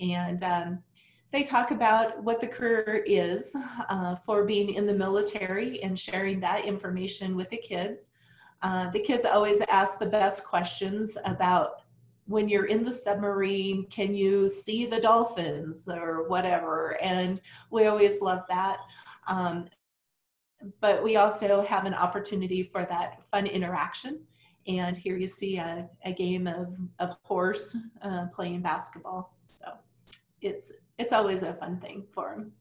And 0.01 0.43
um, 0.43 0.83
they 1.31 1.43
talk 1.43 1.71
about 1.71 2.23
what 2.23 2.41
the 2.41 2.49
career 2.49 3.05
is 3.07 3.55
uh, 3.89 4.17
for 4.17 4.45
being 4.45 4.75
in 4.75 4.87
the 4.87 4.95
military 4.95 5.83
and 5.83 5.99
sharing 5.99 6.41
that 6.41 6.65
information 6.65 7.37
with 7.37 7.51
the 7.51 7.59
kids. 7.59 8.11
Uh, 8.63 8.91
the 8.91 9.01
kids 9.01 9.25
always 9.25 9.61
ask 9.69 9.99
the 9.99 10.07
best 10.07 10.45
questions 10.45 11.17
about 11.25 11.83
when 12.27 12.49
you're 12.49 12.67
in 12.67 12.85
the 12.85 12.93
submarine, 12.93 13.87
can 13.91 14.15
you 14.15 14.49
see 14.49 14.87
the 14.87 15.01
dolphins 15.01 15.89
or 15.89 16.29
whatever? 16.29 16.97
And 17.03 17.41
we 17.71 17.87
always 17.87 18.21
love 18.21 18.43
that. 18.49 18.79
Um, 19.27 19.69
but 20.81 21.03
we 21.03 21.17
also 21.17 21.63
have 21.63 21.87
an 21.87 21.95
opportunity 21.95 22.63
for 22.63 22.85
that 22.87 23.25
fun 23.31 23.47
interaction. 23.47 24.21
And 24.67 24.97
here 24.97 25.17
you 25.17 25.27
see 25.27 25.57
a, 25.57 25.89
a 26.05 26.13
game 26.13 26.47
of, 26.47 26.77
of 26.99 27.17
horse 27.23 27.77
uh, 28.03 28.27
playing 28.35 28.63
basketball. 28.63 29.35
So 29.49 29.73
it's, 30.41 30.73
it's 30.99 31.13
always 31.13 31.43
a 31.43 31.55
fun 31.55 31.81
thing 31.81 32.05
for 32.13 32.35
them. 32.37 32.53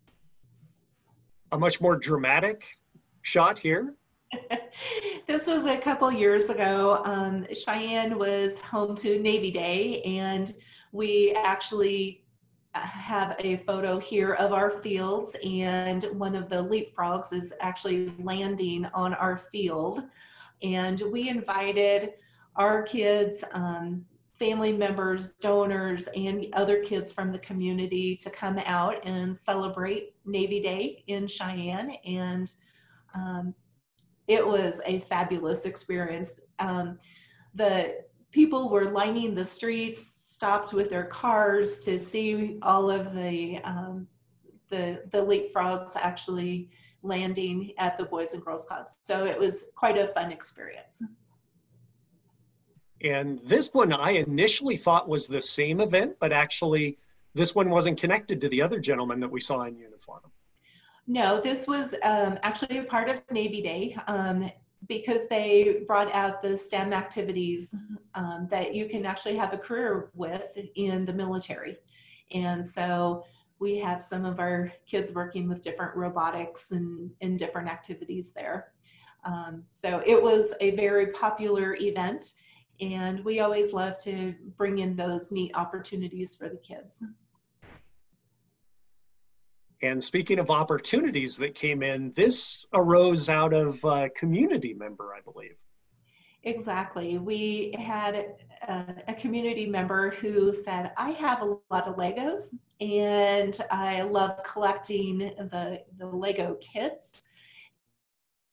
A 1.52 1.58
much 1.58 1.82
more 1.82 1.98
dramatic 1.98 2.64
shot 3.22 3.60
here. 3.60 3.96
this 5.28 5.48
was 5.48 5.66
a 5.66 5.78
couple 5.78 6.12
years 6.12 6.50
ago. 6.50 7.02
Um, 7.04 7.46
Cheyenne 7.54 8.18
was 8.18 8.60
home 8.60 8.96
to 8.98 9.20
Navy 9.20 9.50
Day, 9.50 10.02
and 10.04 10.54
we 10.92 11.34
actually 11.34 12.24
have 12.76 13.36
a 13.40 13.58
photo 13.58 14.00
here 14.00 14.34
of 14.34 14.54
our 14.54 14.70
fields 14.70 15.36
and 15.44 16.04
one 16.14 16.36
of 16.36 16.50
the 16.50 16.56
leapfrogs 16.64 17.34
is 17.34 17.52
actually 17.60 18.14
landing 18.20 18.86
on 18.94 19.14
our 19.16 19.38
field. 19.38 20.04
And 20.62 21.02
we 21.12 21.30
invited 21.30 22.14
our 22.56 22.84
kids 22.84 23.44
um, 23.54 24.06
family 24.38 24.72
members 24.72 25.34
donors 25.34 26.08
and 26.16 26.48
other 26.54 26.82
kids 26.82 27.12
from 27.12 27.32
the 27.32 27.40
community 27.40 28.16
to 28.16 28.30
come 28.30 28.58
out 28.66 29.06
and 29.06 29.36
celebrate 29.36 30.14
navy 30.26 30.62
day 30.62 31.04
in 31.08 31.28
cheyenne. 31.28 31.96
And 32.06 32.52
um, 33.14 33.54
it 34.28 34.46
was 34.46 34.80
a 34.86 35.02
fabulous 35.02 35.66
experience. 35.66 36.34
Um, 36.60 37.00
the 37.56 37.96
people 38.32 38.70
were 38.70 38.92
lining 38.92 39.34
the 39.34 39.44
streets 39.44 40.19
stopped 40.40 40.72
with 40.72 40.90
their 40.90 41.04
cars 41.04 41.80
to 41.80 42.00
see 42.00 42.58
all 42.62 42.90
of 42.90 43.14
the 43.14 43.60
um, 43.66 44.08
the 44.70 45.02
the 45.12 45.18
leapfrogs 45.18 45.98
actually 45.98 46.70
landing 47.02 47.74
at 47.78 47.98
the 47.98 48.06
Boys 48.06 48.34
and 48.34 48.42
Girls 48.42 48.64
Clubs. 48.64 49.00
So 49.04 49.26
it 49.26 49.38
was 49.38 49.66
quite 49.76 49.98
a 49.98 50.08
fun 50.14 50.32
experience. 50.32 51.04
And 53.02 53.40
this 53.40 53.74
one 53.74 53.92
I 53.92 54.12
initially 54.12 54.78
thought 54.78 55.10
was 55.10 55.28
the 55.28 55.42
same 55.42 55.82
event, 55.82 56.16
but 56.22 56.32
actually 56.32 56.98
this 57.34 57.54
one 57.54 57.70
wasn't 57.70 58.00
connected 58.00 58.40
to 58.40 58.48
the 58.48 58.62
other 58.62 58.80
gentleman 58.80 59.20
that 59.20 59.32
we 59.32 59.42
saw 59.42 59.64
in 59.64 59.76
uniform. 59.76 60.22
No, 61.06 61.42
this 61.42 61.68
was 61.68 61.96
um, 62.02 62.40
actually 62.44 62.78
a 62.78 62.84
part 62.84 63.10
of 63.10 63.22
Navy 63.30 63.62
Day. 63.62 63.98
Um, 64.08 64.50
because 64.88 65.28
they 65.28 65.84
brought 65.88 66.12
out 66.14 66.42
the 66.42 66.58
STEM 66.58 66.94
activities 66.94 67.76
um, 68.16 68.48
that 68.50 68.74
you 68.74 68.88
can 68.88 69.06
actually 69.06 69.36
have 69.36 69.54
a 69.54 69.58
career 69.58 70.10
with 70.14 70.58
in 70.76 71.06
the 71.06 71.14
military. 71.14 71.78
And 72.32 72.66
so 72.66 73.26
we 73.60 73.78
have 73.80 74.02
some 74.02 74.26
of 74.26 74.40
our 74.40 74.72
kids 74.86 75.12
working 75.14 75.48
with 75.48 75.62
different 75.62 75.96
robotics 75.96 76.72
and, 76.72 77.12
and 77.22 77.38
different 77.38 77.68
activities 77.68 78.32
there. 78.32 78.72
Um, 79.26 79.64
so 79.70 80.02
it 80.06 80.22
was 80.22 80.54
a 80.62 80.72
very 80.72 81.08
popular 81.08 81.76
event 81.76 82.34
and 82.80 83.24
we 83.26 83.42
always 83.42 83.74
love 83.74 84.02
to 84.04 84.34
bring 84.58 84.80
in 84.80 84.96
those 84.96 85.32
neat 85.32 85.52
opportunities 85.56 86.36
for 86.36 86.48
the 86.48 86.58
kids. 86.58 87.04
And 89.82 90.04
speaking 90.04 90.40
of 90.40 90.52
opportunities 90.52 91.38
that 91.38 91.56
came 91.56 91.84
in, 91.84 92.12
this 92.14 92.66
arose 92.74 93.30
out 93.30 93.54
of 93.54 93.82
a 93.84 94.10
community 94.10 94.74
member, 94.74 95.14
I 95.16 95.22
believe. 95.22 95.56
Exactly. 96.44 97.18
We 97.18 97.76
had 97.78 98.36
a, 98.68 98.86
a, 99.08 99.14
community 99.14 99.66
member 99.66 100.12
who 100.12 100.54
said, 100.54 100.92
I 100.98 101.12
have 101.12 101.42
a 101.42 101.58
lot 101.70 101.88
of 101.88 101.98
Legos 101.98 102.56
and 102.80 103.60
I 103.70 104.04
love 104.04 104.42
collecting 104.44 105.18
the, 105.18 105.82
the 105.98 106.06
Lego 106.06 106.58
kits. 106.62 107.28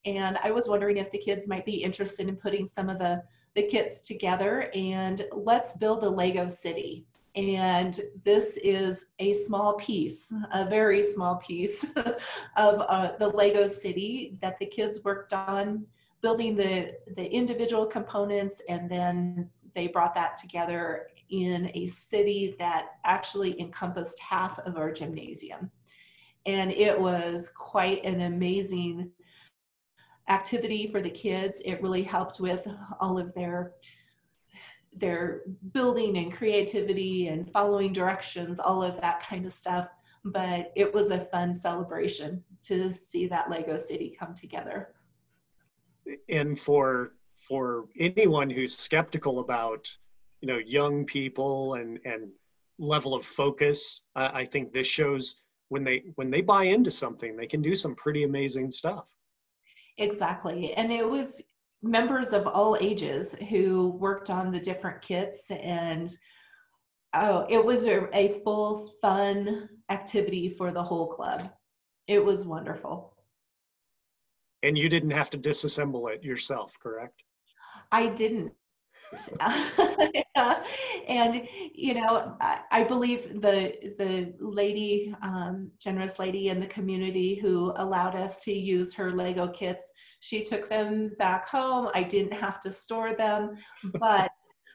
And 0.04 0.36
I 0.42 0.50
was 0.50 0.68
wondering 0.68 0.96
if 0.96 1.12
the 1.12 1.18
kids 1.18 1.48
might 1.48 1.64
be 1.64 1.82
interested 1.82 2.28
in 2.28 2.36
putting 2.36 2.66
some 2.66 2.88
of 2.88 2.98
the, 2.98 3.22
the 3.54 3.62
kits 3.62 4.00
together 4.00 4.70
and 4.74 5.24
let's 5.32 5.76
build 5.76 6.02
a 6.02 6.10
Lego 6.10 6.48
city. 6.48 7.06
And 7.37 8.01
this 8.25 8.57
is 8.62 9.09
a 9.18 9.35
small 9.35 9.75
piece, 9.75 10.33
a 10.55 10.64
very 10.64 11.03
small 11.03 11.37
piece 11.37 11.85
of 12.57 12.81
uh, 12.81 13.12
the 13.18 13.29
Lego 13.29 13.66
city 13.66 14.38
that 14.40 14.59
the 14.59 14.64
kids 14.66 15.05
worked 15.05 15.35
on 15.35 15.87
building 16.22 16.57
the, 16.57 16.94
the 17.14 17.31
individual 17.31 17.85
components 17.85 18.62
and 18.70 18.90
then 18.90 19.51
they 19.75 19.87
brought 19.87 20.14
that 20.14 20.37
together 20.40 21.09
in 21.29 21.70
a 21.75 21.87
city 21.87 22.57
that 22.59 22.92
actually 23.05 23.61
encompassed 23.61 24.18
half 24.18 24.59
of 24.61 24.79
our 24.79 24.90
gymnasium. 24.90 25.70
And 26.46 26.72
it 26.72 26.99
was 26.99 27.51
quite 27.55 28.03
an 28.05 28.22
amazing 28.22 29.11
activity 30.29 30.87
for 30.87 31.03
the 31.03 31.11
kids. 31.11 31.61
It 31.64 31.83
really 31.83 32.03
helped 32.03 32.40
with 32.40 32.66
all 33.01 33.18
of 33.18 33.35
their 33.35 33.72
their 34.96 35.42
building 35.72 36.16
and 36.18 36.32
creativity 36.32 37.28
and 37.28 37.50
following 37.52 37.92
directions, 37.92 38.59
all 38.59 38.82
of 38.82 39.00
that 39.00 39.22
kind 39.22 39.46
of 39.46 39.52
stuff. 39.52 39.88
But 40.24 40.72
it 40.74 40.92
was 40.92 41.11
a 41.11 41.26
fun 41.26 41.54
celebration 41.54 42.42
to 42.64 42.92
see 42.92 43.28
that 43.28 43.48
Lego 43.50 43.78
City 43.78 44.16
come 44.18 44.35
together. 44.35 44.94
And 46.28 46.59
for 46.59 47.12
for 47.37 47.87
anyone 47.98 48.50
who's 48.50 48.76
skeptical 48.76 49.38
about 49.38 49.88
you 50.40 50.48
know 50.48 50.59
young 50.59 51.04
people 51.04 51.74
and 51.74 51.98
and 52.04 52.28
level 52.78 53.14
of 53.14 53.24
focus, 53.24 54.02
uh, 54.16 54.30
I 54.32 54.44
think 54.44 54.72
this 54.72 54.87
shows 54.87 55.42
when 55.68 55.85
they 55.85 56.04
when 56.16 56.30
they 56.30 56.40
buy 56.40 56.64
into 56.64 56.90
something, 56.90 57.37
they 57.37 57.46
can 57.46 57.62
do 57.62 57.74
some 57.74 57.94
pretty 57.94 58.24
amazing 58.24 58.70
stuff. 58.70 59.06
Exactly, 59.98 60.74
and 60.74 60.92
it 60.92 61.09
was 61.09 61.42
members 61.82 62.32
of 62.32 62.46
all 62.46 62.76
ages 62.80 63.34
who 63.48 63.90
worked 64.00 64.30
on 64.30 64.50
the 64.50 64.58
different 64.58 65.02
kits 65.02 65.50
and 65.50 66.10
oh 67.14 67.46
it 67.48 67.64
was 67.64 67.84
a, 67.84 68.08
a, 68.16 68.40
full 68.40 68.92
fun 69.00 69.68
activity 69.88 70.48
for 70.48 70.72
the 70.72 70.82
whole 70.82 71.06
club. 71.06 71.50
It 72.06 72.24
was 72.24 72.44
wonderful. 72.44 73.14
And 74.62 74.76
you 74.76 74.88
didn't 74.88 75.10
have 75.10 75.30
to 75.30 75.38
disassemble 75.38 76.12
it 76.12 76.24
yourself 76.24 76.76
correct? 76.80 77.22
I 77.92 78.08
didn't 78.08 78.52
and 81.09 81.46
you 81.74 81.94
know 81.94 82.37
I, 82.40 82.61
I, 82.72 82.85
believe 82.85 83.40
the 83.40 83.94
the 83.98 84.35
lady 84.40 85.14
um, 85.22 85.70
generous 85.78 86.18
lady 86.18 86.48
in 86.48 86.59
the 86.59 86.66
community 86.66 87.37
who 87.37 87.72
allowed 87.76 88.16
us 88.16 88.42
to 88.44 88.52
use 88.52 88.94
her 88.94 89.12
lego 89.12 89.48
kits 89.48 89.92
she 90.20 90.42
took 90.42 90.68
them 90.68 91.12
back 91.18 91.46
home. 91.46 91.88
I 91.94 92.02
didn't 92.02 92.32
have 92.32 92.59
to 92.61 92.72
store 92.72 93.12
them 93.14 93.56
but 94.00 94.30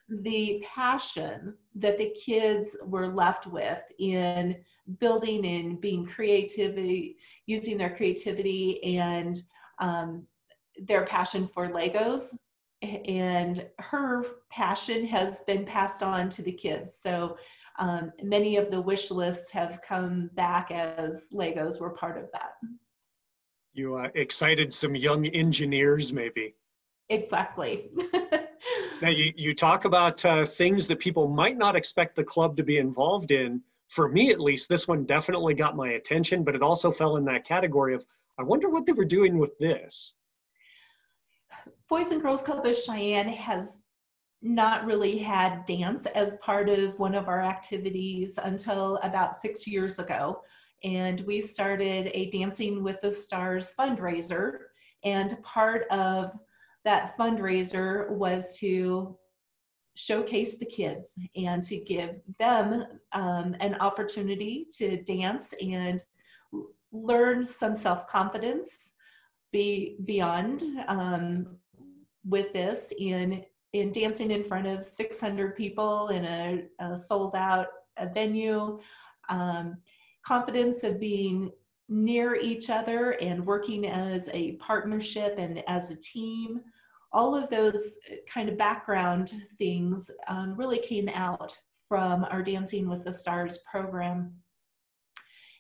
the 0.09 0.63
passion 0.67 1.55
that 1.75 1.97
the 1.97 2.15
kids 2.25 2.75
were 2.85 3.07
left 3.07 3.47
with 3.47 3.81
in 3.99 4.57
building 4.99 5.45
and 5.45 5.79
being 5.79 6.05
creativity 6.05 7.17
using 7.45 7.77
their 7.77 7.95
creativity 7.95 8.83
and 8.97 9.41
um, 9.79 10.25
their 10.77 11.05
passion 11.05 11.47
for 11.47 11.69
legos 11.69 12.35
and 12.81 13.67
her 13.79 14.25
passion 14.49 15.05
has 15.05 15.41
been 15.41 15.65
passed 15.65 16.01
on 16.01 16.29
to 16.29 16.41
the 16.41 16.51
kids. 16.51 16.95
So 16.95 17.37
um, 17.79 18.11
many 18.21 18.57
of 18.57 18.71
the 18.71 18.81
wish 18.81 19.11
lists 19.11 19.51
have 19.51 19.81
come 19.81 20.29
back 20.33 20.71
as 20.71 21.27
Legos 21.33 21.79
were 21.79 21.91
part 21.91 22.17
of 22.17 22.29
that. 22.33 22.53
You 23.73 23.95
uh, 23.95 24.09
excited 24.15 24.73
some 24.73 24.95
young 24.95 25.25
engineers, 25.27 26.11
maybe. 26.11 26.55
Exactly. 27.09 27.91
now, 29.01 29.09
you, 29.09 29.33
you 29.35 29.53
talk 29.53 29.85
about 29.85 30.23
uh, 30.25 30.45
things 30.45 30.87
that 30.87 30.99
people 30.99 31.27
might 31.27 31.57
not 31.57 31.75
expect 31.75 32.15
the 32.15 32.23
club 32.23 32.57
to 32.57 32.63
be 32.63 32.77
involved 32.77 33.31
in. 33.31 33.61
For 33.89 34.09
me, 34.09 34.31
at 34.31 34.39
least, 34.39 34.69
this 34.69 34.87
one 34.87 35.05
definitely 35.05 35.53
got 35.53 35.75
my 35.75 35.91
attention, 35.91 36.43
but 36.43 36.55
it 36.55 36.61
also 36.61 36.91
fell 36.91 37.17
in 37.17 37.25
that 37.25 37.45
category 37.45 37.93
of 37.93 38.05
I 38.37 38.43
wonder 38.43 38.69
what 38.69 38.85
they 38.85 38.93
were 38.93 39.05
doing 39.05 39.37
with 39.37 39.57
this. 39.59 40.15
Boys 41.91 42.11
and 42.11 42.21
Girls 42.21 42.41
Club 42.41 42.65
of 42.65 42.73
Cheyenne 42.73 43.27
has 43.27 43.87
not 44.41 44.85
really 44.85 45.17
had 45.17 45.65
dance 45.65 46.05
as 46.05 46.35
part 46.35 46.69
of 46.69 46.97
one 46.97 47.13
of 47.13 47.27
our 47.27 47.41
activities 47.41 48.39
until 48.41 48.95
about 49.03 49.35
six 49.35 49.67
years 49.67 49.99
ago. 49.99 50.39
And 50.85 51.19
we 51.27 51.41
started 51.41 52.09
a 52.13 52.29
Dancing 52.29 52.81
with 52.81 53.01
the 53.01 53.11
Stars 53.11 53.73
fundraiser. 53.77 54.59
And 55.03 55.43
part 55.43 55.85
of 55.91 56.31
that 56.85 57.17
fundraiser 57.17 58.09
was 58.09 58.57
to 58.59 59.17
showcase 59.95 60.57
the 60.57 60.65
kids 60.65 61.19
and 61.35 61.61
to 61.63 61.75
give 61.75 62.21
them 62.39 62.85
um, 63.11 63.53
an 63.59 63.75
opportunity 63.81 64.65
to 64.77 65.03
dance 65.03 65.53
and 65.61 66.01
learn 66.93 67.43
some 67.43 67.75
self-confidence 67.75 68.93
be 69.51 69.97
beyond 70.05 70.63
um, 70.87 71.57
with 72.25 72.53
this 72.53 72.93
in 72.97 73.43
in 73.73 73.91
dancing 73.93 74.31
in 74.31 74.43
front 74.43 74.67
of 74.67 74.83
600 74.83 75.55
people 75.55 76.09
in 76.09 76.25
a, 76.25 76.65
a 76.79 76.97
sold 76.97 77.35
out 77.35 77.67
a 77.97 78.07
venue. 78.07 78.79
Um, 79.29 79.77
confidence 80.23 80.83
of 80.83 80.99
being 80.99 81.51
near 81.89 82.35
each 82.35 82.69
other 82.69 83.11
and 83.21 83.45
working 83.45 83.85
as 83.85 84.29
a 84.33 84.53
partnership 84.53 85.35
and 85.37 85.63
as 85.67 85.89
a 85.89 85.95
team. 85.95 86.61
All 87.11 87.35
of 87.35 87.49
those 87.49 87.97
kind 88.29 88.47
of 88.47 88.57
background 88.57 89.33
things 89.57 90.09
um, 90.27 90.55
really 90.55 90.79
came 90.79 91.09
out 91.09 91.57
from 91.87 92.25
our 92.25 92.41
dancing 92.41 92.87
with 92.87 93.03
the 93.03 93.11
stars 93.11 93.59
program. 93.69 94.33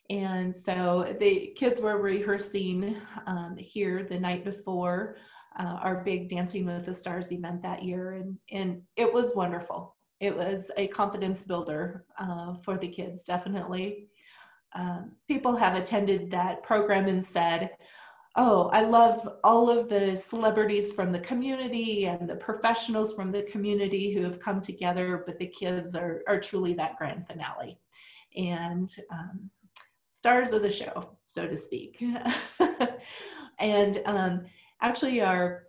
And 0.09 0.55
so 0.55 1.15
the 1.19 1.53
kids 1.57 1.81
were 1.81 1.97
rehearsing 1.97 2.95
um, 3.27 3.55
here 3.57 4.03
the 4.03 4.19
night 4.19 4.45
before 4.45 5.17
uh, 5.57 5.77
our 5.81 6.03
big 6.03 6.29
Dancing 6.29 6.65
with 6.65 6.85
the 6.85 6.93
Stars 6.93 7.31
event 7.31 7.61
that 7.61 7.83
year, 7.83 8.13
and 8.13 8.37
and 8.51 8.81
it 8.95 9.11
was 9.11 9.35
wonderful. 9.35 9.95
It 10.19 10.35
was 10.35 10.71
a 10.77 10.87
confidence 10.87 11.43
builder 11.43 12.05
uh, 12.17 12.55
for 12.63 12.77
the 12.77 12.87
kids, 12.87 13.23
definitely. 13.23 14.07
Um, 14.73 15.13
people 15.27 15.55
have 15.55 15.75
attended 15.75 16.31
that 16.31 16.63
program 16.63 17.07
and 17.07 17.23
said, 17.23 17.71
"Oh, 18.35 18.69
I 18.69 18.83
love 18.83 19.27
all 19.43 19.69
of 19.69 19.89
the 19.89 20.15
celebrities 20.15 20.91
from 20.93 21.11
the 21.11 21.19
community 21.19 22.05
and 22.05 22.29
the 22.29 22.35
professionals 22.35 23.13
from 23.13 23.31
the 23.31 23.43
community 23.43 24.13
who 24.13 24.21
have 24.21 24.39
come 24.39 24.61
together, 24.61 25.23
but 25.25 25.37
the 25.37 25.47
kids 25.47 25.95
are 25.95 26.21
are 26.27 26.39
truly 26.39 26.73
that 26.75 26.97
grand 26.97 27.27
finale." 27.27 27.77
And 28.37 28.89
um, 29.11 29.49
stars 30.13 30.51
of 30.51 30.61
the 30.61 30.69
show, 30.69 31.17
so 31.25 31.47
to 31.47 31.57
speak. 31.57 32.01
and 33.59 34.01
um, 34.05 34.45
actually 34.81 35.21
our 35.21 35.63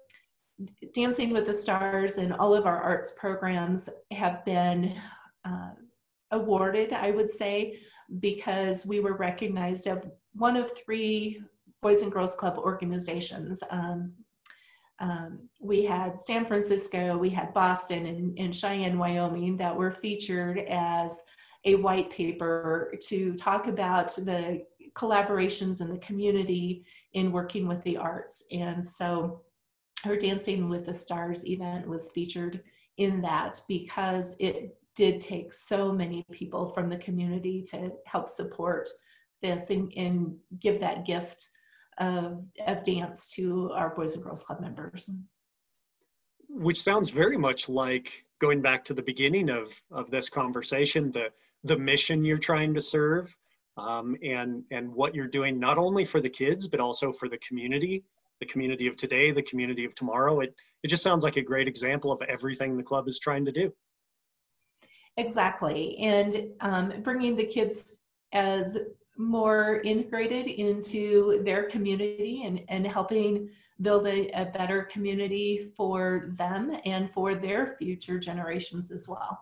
Dancing 0.95 1.33
with 1.33 1.47
the 1.47 1.55
Stars 1.55 2.19
and 2.19 2.33
all 2.35 2.55
of 2.55 2.67
our 2.67 2.81
arts 2.81 3.15
programs 3.19 3.89
have 4.13 4.45
been 4.45 4.97
uh, 5.45 5.71
awarded, 6.31 6.93
I 6.93 7.11
would 7.11 7.31
say, 7.31 7.81
because 8.21 8.87
we 8.87 9.01
were 9.01 9.17
recognized 9.17 9.87
as 9.87 9.99
one 10.35 10.57
of 10.57 10.71
three 10.77 11.43
Boys 11.81 12.03
and 12.03 12.13
Girls 12.13 12.37
Club 12.37 12.59
organizations. 12.59 13.61
Um, 13.71 14.13
um, 15.01 15.49
we 15.61 15.85
had 15.85 16.21
San 16.21 16.47
Francisco, 16.47 17.17
we 17.19 17.31
had 17.31 17.53
Boston, 17.53 18.07
and, 18.07 18.39
and 18.39 18.55
Cheyenne, 18.55 18.99
Wyoming 18.99 19.57
that 19.57 19.77
were 19.77 19.91
featured 19.91 20.59
as 20.69 21.21
a 21.65 21.75
white 21.77 22.11
paper 22.11 22.95
to 23.03 23.35
talk 23.35 23.67
about 23.67 24.15
the 24.15 24.65
collaborations 24.95 25.81
in 25.81 25.89
the 25.89 25.99
community 25.99 26.85
in 27.15 27.33
working 27.33 27.67
with 27.67 27.83
the 27.85 27.97
arts. 27.97 28.45
And 28.53 28.85
so 28.85 29.43
her 30.05 30.17
Dancing 30.17 30.69
with 30.69 30.87
the 30.87 30.95
Stars 30.95 31.47
event 31.47 31.87
was 31.87 32.11
featured 32.11 32.63
in 32.97 33.21
that 33.23 33.61
because 33.69 34.37
it 34.39 34.77
did 34.95 35.21
take 35.21 35.53
so 35.53 35.93
many 35.93 36.25
people 36.31 36.69
from 36.71 36.91
the 36.91 36.99
community 36.99 37.63
to 37.63 37.93
help 38.05 38.29
support 38.29 38.89
this 39.41 39.71
and, 39.71 39.93
and 39.97 40.37
give 40.59 40.81
that 40.81 41.07
gift 41.07 41.49
of, 41.99 42.45
of 42.67 42.83
dance 42.85 43.29
to 43.31 43.71
our 43.73 43.95
Boys 43.95 44.15
and 44.15 44.25
Girls 44.25 44.43
Club 44.43 44.61
members. 44.61 45.09
Which 46.49 46.83
sounds 46.83 47.09
very 47.09 47.39
much 47.39 47.69
like 47.69 48.27
going 48.39 48.61
back 48.61 48.85
to 48.85 48.95
the 48.95 49.03
beginning 49.03 49.49
of, 49.49 49.81
of 49.91 50.11
this 50.11 50.29
conversation, 50.29 51.11
the, 51.11 51.29
the 51.65 51.79
mission 51.79 52.25
you're 52.25 52.39
trying 52.39 52.75
to 52.75 52.81
serve 52.81 53.37
um, 53.77 54.17
and 54.23 54.65
and 54.71 54.93
what 54.93 55.15
you're 55.15 55.27
doing 55.27 55.59
not 55.59 55.79
only 55.79 56.05
for 56.05 56.21
the 56.21 56.29
kids 56.29 56.69
but 56.69 56.81
also 56.81 57.13
for 57.13 57.29
the 57.29 57.39
community 57.39 58.05
the 58.43 58.47
community 58.47 58.89
of 58.89 58.97
today 58.97 59.31
the 59.31 59.43
community 59.43 59.85
of 59.85 59.95
tomorrow. 59.95 60.41
It 60.41 60.55
it 60.83 60.89
just 60.89 61.05
sounds 61.05 61.23
like 61.23 61.37
a 61.37 61.43
great 61.43 61.69
example 61.69 62.11
of 62.11 62.21
everything 62.23 62.77
the 62.77 62.83
club 62.83 63.07
is 63.07 63.21
trying 63.21 63.45
to 63.45 63.53
do. 63.53 63.73
Exactly. 65.17 65.97
And 65.99 66.49
um, 66.61 66.93
bringing 67.03 67.37
the 67.37 67.47
kids 67.47 68.03
as 68.33 68.79
more 69.17 69.81
integrated 69.83 70.47
into 70.47 71.43
their 71.45 71.65
community 71.65 72.43
and, 72.47 72.63
and 72.69 72.85
helping 72.85 73.49
build 73.81 74.09
a, 74.09 74.29
a 74.31 74.47
better 74.47 74.85
community 74.85 75.71
for 75.77 76.31
them 76.37 76.77
and 76.85 77.13
for 77.13 77.35
their 77.37 77.77
future 77.79 78.19
generations 78.19 78.91
as 78.91 79.07
well 79.09 79.39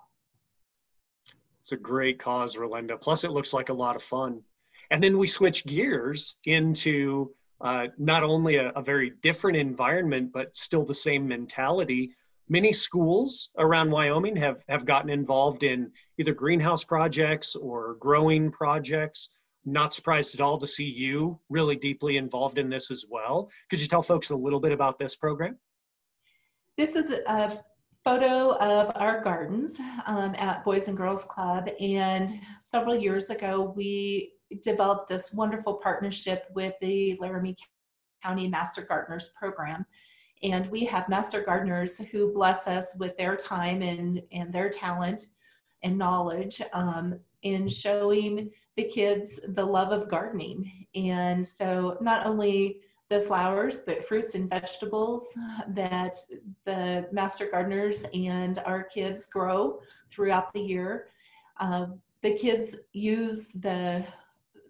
it's 1.71 1.81
a 1.81 1.83
great 1.83 2.19
cause, 2.19 2.57
Rolinda. 2.57 3.01
Plus, 3.01 3.23
it 3.23 3.31
looks 3.31 3.53
like 3.53 3.69
a 3.69 3.73
lot 3.75 3.95
of 3.95 4.03
fun. 4.03 4.43
And 4.91 5.01
then 5.01 5.19
we 5.19 5.29
switch 5.29 5.65
gears 5.67 6.37
into 6.47 7.33
uh, 7.61 7.87
not 7.97 8.25
only 8.25 8.57
a, 8.57 8.71
a, 8.71 8.83
very 8.83 9.13
different 9.23 9.57
environment, 9.57 10.33
but 10.33 10.57
still 10.57 10.85
the 10.85 10.93
same 10.93 11.29
mentality. 11.29 12.11
Many 12.49 12.73
schools 12.73 13.51
around 13.57 13.93
Wyoming 13.93 14.35
have, 14.37 14.65
have 14.69 14.85
gotten 14.85 15.11
involved 15.11 15.63
in 15.63 15.93
either 16.19 16.35
greenhouse 16.35 16.83
projects 16.83 17.55
or 17.55 17.95
growing 18.01 18.51
projects. 18.51 19.31
Not 19.65 19.95
surprised 19.95 20.35
at 20.35 20.41
all 20.41 20.59
to 20.59 20.67
see 20.67 20.87
you 20.87 21.39
really 21.51 21.77
deeply 21.77 22.17
involved 22.17 22.59
in 22.59 22.69
this 22.69 22.91
as 22.91 23.05
well. 23.09 23.49
Could 23.69 23.81
you 23.81 23.87
tell 23.87 24.03
folks 24.03 24.31
a 24.31 24.37
little 24.37 24.59
bit 24.59 24.73
about 24.73 24.99
this 24.99 25.15
program? 25.15 25.57
This 26.77 26.97
is 26.97 27.11
a 27.11 27.63
photo 28.03 28.57
of 28.57 28.93
our 28.95 29.23
gardens 29.23 29.79
um, 30.07 30.35
at 30.39 30.65
Boys 30.65 30.89
and 30.89 30.97
Girls 30.97 31.25
Club. 31.25 31.69
And 31.79 32.41
several 32.59 32.97
years 32.97 33.29
ago, 33.29 33.75
we 33.77 34.33
developed 34.63 35.09
this 35.09 35.33
wonderful 35.33 35.75
partnership 35.75 36.47
with 36.55 36.75
the 36.81 37.17
Laramie 37.21 37.57
County 38.23 38.49
Master 38.49 38.83
Gardeners 38.83 39.33
Program. 39.39 39.85
And 40.43 40.71
we 40.71 40.85
have 40.87 41.11
master 41.11 41.43
gardeners 41.43 41.99
who 41.99 42.33
bless 42.33 42.67
us 42.67 42.97
with 42.99 43.17
their 43.19 43.37
time 43.37 43.83
and, 43.83 44.23
and 44.33 44.51
their 44.51 44.71
talent 44.71 45.27
and 45.83 45.99
knowledge 45.99 46.63
um, 46.73 47.21
in 47.43 47.69
showing 47.69 48.51
the 48.77 48.85
kids 48.85 49.39
the 49.49 49.65
love 49.65 49.93
of 49.93 50.09
gardening. 50.09 50.87
And 50.95 51.47
so, 51.47 51.99
not 52.01 52.27
only 52.27 52.81
the 53.11 53.21
flowers, 53.21 53.81
but 53.81 54.05
fruits 54.05 54.37
and 54.37 54.49
vegetables 54.49 55.37
that 55.69 56.17
the 56.65 57.07
master 57.11 57.47
gardeners 57.47 58.07
and 58.15 58.61
our 58.61 58.85
kids 58.85 59.27
grow 59.27 59.81
throughout 60.11 60.53
the 60.55 60.61
year. 60.61 61.09
Uh, 61.59 61.87
the 62.23 62.35
kids 62.35 62.77
use 62.93 63.49
the 63.49 64.05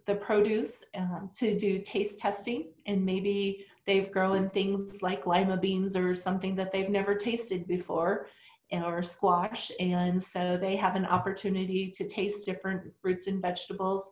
the 0.07 0.15
produce 0.17 0.83
um, 0.97 1.31
to 1.35 1.57
do 1.57 1.79
taste 1.79 2.19
testing 2.19 2.73
and 2.87 3.05
maybe 3.05 3.67
they've 3.87 4.11
grown 4.11 4.49
things 4.51 5.03
like 5.03 5.27
lima 5.27 5.57
beans 5.57 5.95
or 5.95 6.15
something 6.15 6.57
that 6.57 6.73
they've 6.73 6.89
never 6.89 7.15
tasted 7.15 7.67
before 7.67 8.27
or 8.73 9.03
squash 9.03 9.71
and 9.79 10.23
so 10.23 10.57
they 10.57 10.75
have 10.75 10.97
an 10.97 11.05
opportunity 11.07 11.91
to 11.91 12.09
taste 12.09 12.47
different 12.47 12.83
fruits 13.01 13.27
and 13.27 13.43
vegetables 13.43 14.11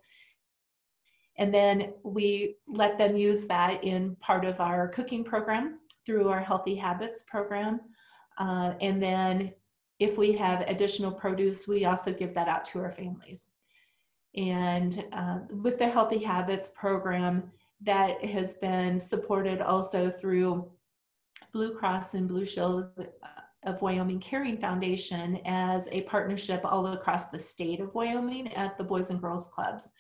and 1.39 1.55
then 1.55 1.93
we 2.03 2.57
let 2.67 2.99
them 2.99 3.17
use 3.17 3.47
that 3.47 3.83
in 3.85 4.17
part 4.17 4.45
of 4.45 4.61
our 4.61 4.89
cooking 4.89 5.25
program 5.25 5.79
through 6.05 6.29
our 6.29 6.41
Healthy 6.41 6.75
Habits 6.75 7.23
program. 7.23 7.81
Uh, 8.39 8.75
and 8.81 9.03
then 9.03 9.53
if 10.01 10.19
we 10.19 10.33
have 10.33 10.63
additional 10.69 11.13
produce, 11.13 11.67
we 11.67 11.85
also 11.85 12.13
give 12.13 12.35
that 12.35 12.49
out 12.49 12.65
to 12.67 12.81
our 12.81 12.93
families. 12.93 13.49
And 14.37 15.05
uh, 15.13 15.39
with 15.51 15.79
the 15.79 15.89
Healthy 15.89 16.19
Habits 16.19 16.71
program, 16.71 17.51
that 17.83 18.25
has 18.25 18.57
been 18.57 18.99
supported 18.99 19.61
also 19.61 20.11
through 20.11 20.71
Blue 21.53 21.75
Cross 21.75 22.15
and 22.15 22.29
Blue 22.29 22.45
Shield 22.45 22.91
of 23.65 23.83
Wyoming 23.83 24.21
Caring 24.21 24.59
Foundation 24.59 25.41
as 25.45 25.89
a 25.93 26.03
partnership 26.03 26.61
all 26.65 26.87
across 26.89 27.29
the 27.29 27.39
state 27.39 27.81
of 27.81 27.95
Wyoming 27.95 28.53
at 28.55 28.77
the 28.77 28.85
Boys 28.85 29.11
and 29.11 29.21
Girls 29.21 29.49
Clubs. 29.49 29.93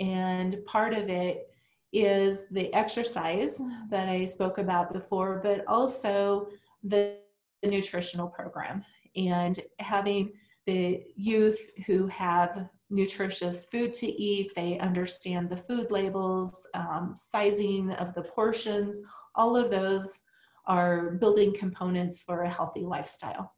And 0.00 0.64
part 0.66 0.94
of 0.94 1.08
it 1.08 1.48
is 1.92 2.48
the 2.48 2.72
exercise 2.74 3.60
that 3.90 4.08
I 4.08 4.26
spoke 4.26 4.58
about 4.58 4.92
before, 4.92 5.40
but 5.42 5.64
also 5.68 6.48
the 6.82 7.18
nutritional 7.64 8.28
program 8.28 8.84
and 9.16 9.60
having 9.78 10.32
the 10.66 11.02
youth 11.14 11.60
who 11.86 12.06
have 12.08 12.68
nutritious 12.90 13.66
food 13.66 13.94
to 13.94 14.06
eat, 14.06 14.54
they 14.54 14.78
understand 14.78 15.48
the 15.48 15.56
food 15.56 15.90
labels, 15.90 16.66
um, 16.74 17.14
sizing 17.16 17.90
of 17.92 18.14
the 18.14 18.22
portions, 18.22 19.00
all 19.34 19.56
of 19.56 19.70
those 19.70 20.20
are 20.66 21.12
building 21.12 21.52
components 21.52 22.20
for 22.20 22.42
a 22.42 22.48
healthy 22.48 22.80
lifestyle. 22.80 23.52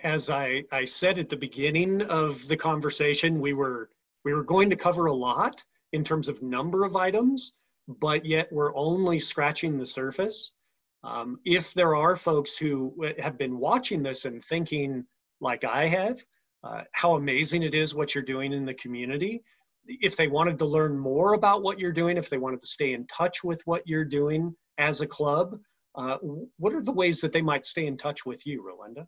As 0.00 0.30
I, 0.30 0.64
I 0.72 0.84
said 0.84 1.18
at 1.18 1.28
the 1.28 1.36
beginning 1.36 2.02
of 2.02 2.46
the 2.48 2.56
conversation, 2.56 3.40
we 3.40 3.52
were 3.52 3.90
we 4.24 4.34
were 4.34 4.44
going 4.44 4.70
to 4.70 4.76
cover 4.76 5.06
a 5.06 5.14
lot 5.14 5.62
in 5.92 6.04
terms 6.04 6.28
of 6.28 6.42
number 6.42 6.84
of 6.84 6.96
items, 6.96 7.54
but 7.88 8.24
yet 8.24 8.48
we're 8.52 8.74
only 8.76 9.18
scratching 9.18 9.78
the 9.78 9.86
surface. 9.86 10.52
Um, 11.04 11.40
if 11.44 11.74
there 11.74 11.96
are 11.96 12.16
folks 12.16 12.56
who 12.56 12.94
have 13.18 13.36
been 13.36 13.58
watching 13.58 14.02
this 14.02 14.24
and 14.24 14.42
thinking, 14.42 15.04
like 15.40 15.64
I 15.64 15.88
have, 15.88 16.22
uh, 16.62 16.82
how 16.92 17.16
amazing 17.16 17.64
it 17.64 17.74
is 17.74 17.94
what 17.94 18.14
you're 18.14 18.22
doing 18.22 18.52
in 18.52 18.64
the 18.64 18.74
community, 18.74 19.42
if 19.86 20.16
they 20.16 20.28
wanted 20.28 20.58
to 20.60 20.64
learn 20.64 20.96
more 20.96 21.34
about 21.34 21.62
what 21.62 21.78
you're 21.78 21.92
doing, 21.92 22.16
if 22.16 22.30
they 22.30 22.38
wanted 22.38 22.60
to 22.60 22.66
stay 22.66 22.92
in 22.92 23.06
touch 23.08 23.42
with 23.42 23.60
what 23.64 23.82
you're 23.86 24.04
doing 24.04 24.54
as 24.78 25.00
a 25.00 25.06
club, 25.06 25.58
uh, 25.96 26.18
what 26.58 26.72
are 26.72 26.82
the 26.82 26.92
ways 26.92 27.20
that 27.20 27.32
they 27.32 27.42
might 27.42 27.64
stay 27.64 27.86
in 27.86 27.96
touch 27.96 28.24
with 28.24 28.46
you, 28.46 28.62
Rolinda? 28.62 29.06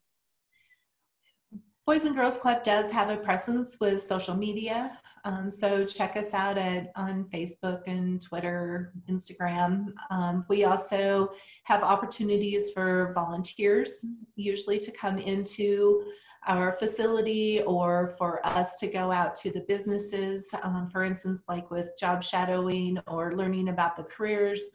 Boys 1.86 2.06
and 2.06 2.16
Girls 2.16 2.38
Club 2.38 2.64
does 2.64 2.90
have 2.90 3.10
a 3.10 3.16
presence 3.18 3.76
with 3.78 4.02
social 4.02 4.34
media. 4.34 4.98
Um, 5.26 5.50
so 5.50 5.84
check 5.84 6.16
us 6.16 6.32
out 6.32 6.56
at, 6.56 6.90
on 6.96 7.24
Facebook 7.24 7.82
and 7.86 8.22
Twitter, 8.22 8.94
Instagram. 9.06 9.92
Um, 10.08 10.46
we 10.48 10.64
also 10.64 11.32
have 11.64 11.82
opportunities 11.82 12.70
for 12.70 13.12
volunteers, 13.14 14.02
usually 14.34 14.78
to 14.78 14.90
come 14.92 15.18
into 15.18 16.02
our 16.46 16.74
facility 16.78 17.60
or 17.64 18.14
for 18.16 18.44
us 18.46 18.78
to 18.78 18.86
go 18.86 19.12
out 19.12 19.36
to 19.36 19.50
the 19.50 19.66
businesses, 19.68 20.54
um, 20.62 20.88
for 20.90 21.04
instance, 21.04 21.44
like 21.50 21.70
with 21.70 21.90
job 21.98 22.24
shadowing 22.24 22.98
or 23.06 23.36
learning 23.36 23.68
about 23.68 23.94
the 23.94 24.04
careers. 24.04 24.70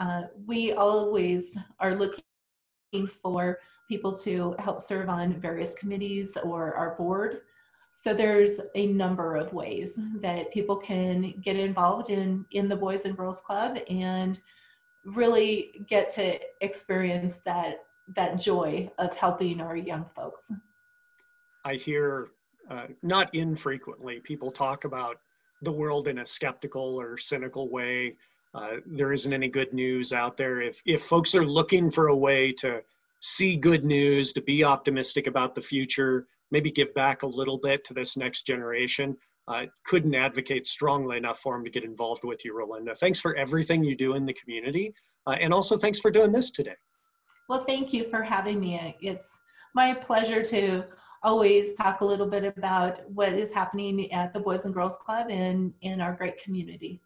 Uh, 0.00 0.22
we 0.44 0.72
always 0.72 1.56
are 1.78 1.94
looking 1.94 2.24
for 3.22 3.58
people 3.88 4.12
to 4.12 4.54
help 4.58 4.80
serve 4.80 5.08
on 5.08 5.40
various 5.40 5.74
committees 5.74 6.36
or 6.36 6.74
our 6.74 6.94
board. 6.96 7.40
So 7.90 8.14
there's 8.14 8.60
a 8.74 8.86
number 8.86 9.34
of 9.36 9.52
ways 9.52 9.98
that 10.20 10.52
people 10.52 10.76
can 10.76 11.34
get 11.42 11.56
involved 11.56 12.10
in, 12.10 12.44
in 12.52 12.68
the 12.68 12.76
Boys 12.76 13.06
and 13.06 13.16
Girls 13.16 13.40
Club 13.40 13.78
and 13.88 14.38
really 15.04 15.84
get 15.88 16.10
to 16.10 16.38
experience 16.60 17.38
that, 17.38 17.84
that 18.14 18.38
joy 18.38 18.90
of 18.98 19.16
helping 19.16 19.60
our 19.60 19.76
young 19.76 20.04
folks. 20.14 20.52
I 21.64 21.74
hear 21.74 22.28
uh, 22.70 22.86
not 23.02 23.34
infrequently 23.34 24.20
people 24.20 24.50
talk 24.50 24.84
about 24.84 25.20
the 25.62 25.72
world 25.72 26.08
in 26.08 26.18
a 26.18 26.26
skeptical 26.26 27.00
or 27.00 27.16
cynical 27.16 27.68
way. 27.70 28.16
Uh, 28.54 28.76
there 28.86 29.12
isn't 29.12 29.32
any 29.32 29.48
good 29.48 29.72
news 29.72 30.12
out 30.12 30.36
there. 30.36 30.60
If, 30.60 30.82
if 30.86 31.02
folks 31.02 31.34
are 31.34 31.44
looking 31.44 31.90
for 31.90 32.08
a 32.08 32.16
way 32.16 32.52
to 32.52 32.82
see 33.20 33.56
good 33.56 33.84
news, 33.84 34.32
to 34.32 34.40
be 34.42 34.64
optimistic 34.64 35.26
about 35.26 35.54
the 35.54 35.60
future, 35.60 36.26
maybe 36.50 36.70
give 36.70 36.92
back 36.94 37.22
a 37.22 37.26
little 37.26 37.58
bit 37.58 37.84
to 37.84 37.94
this 37.94 38.16
next 38.16 38.42
generation. 38.42 39.16
Uh, 39.48 39.64
couldn't 39.84 40.14
advocate 40.14 40.66
strongly 40.66 41.16
enough 41.16 41.38
for 41.38 41.56
him 41.56 41.64
to 41.64 41.70
get 41.70 41.82
involved 41.82 42.22
with 42.22 42.44
you, 42.44 42.54
Rolinda. 42.54 42.96
Thanks 42.98 43.18
for 43.18 43.34
everything 43.36 43.82
you 43.82 43.96
do 43.96 44.14
in 44.14 44.26
the 44.26 44.34
community. 44.34 44.92
Uh, 45.26 45.36
and 45.40 45.54
also 45.54 45.76
thanks 45.76 46.00
for 46.00 46.10
doing 46.10 46.32
this 46.32 46.50
today. 46.50 46.76
Well, 47.48 47.64
thank 47.64 47.94
you 47.94 48.10
for 48.10 48.22
having 48.22 48.60
me. 48.60 48.96
It's 49.00 49.40
my 49.74 49.94
pleasure 49.94 50.42
to 50.44 50.84
always 51.22 51.74
talk 51.74 52.02
a 52.02 52.04
little 52.04 52.26
bit 52.26 52.44
about 52.44 53.08
what 53.10 53.32
is 53.32 53.52
happening 53.52 54.12
at 54.12 54.34
the 54.34 54.40
Boys 54.40 54.66
and 54.66 54.74
Girls 54.74 54.96
Club 54.98 55.28
and 55.30 55.72
in 55.80 56.00
our 56.00 56.12
great 56.12 56.42
community. 56.42 57.00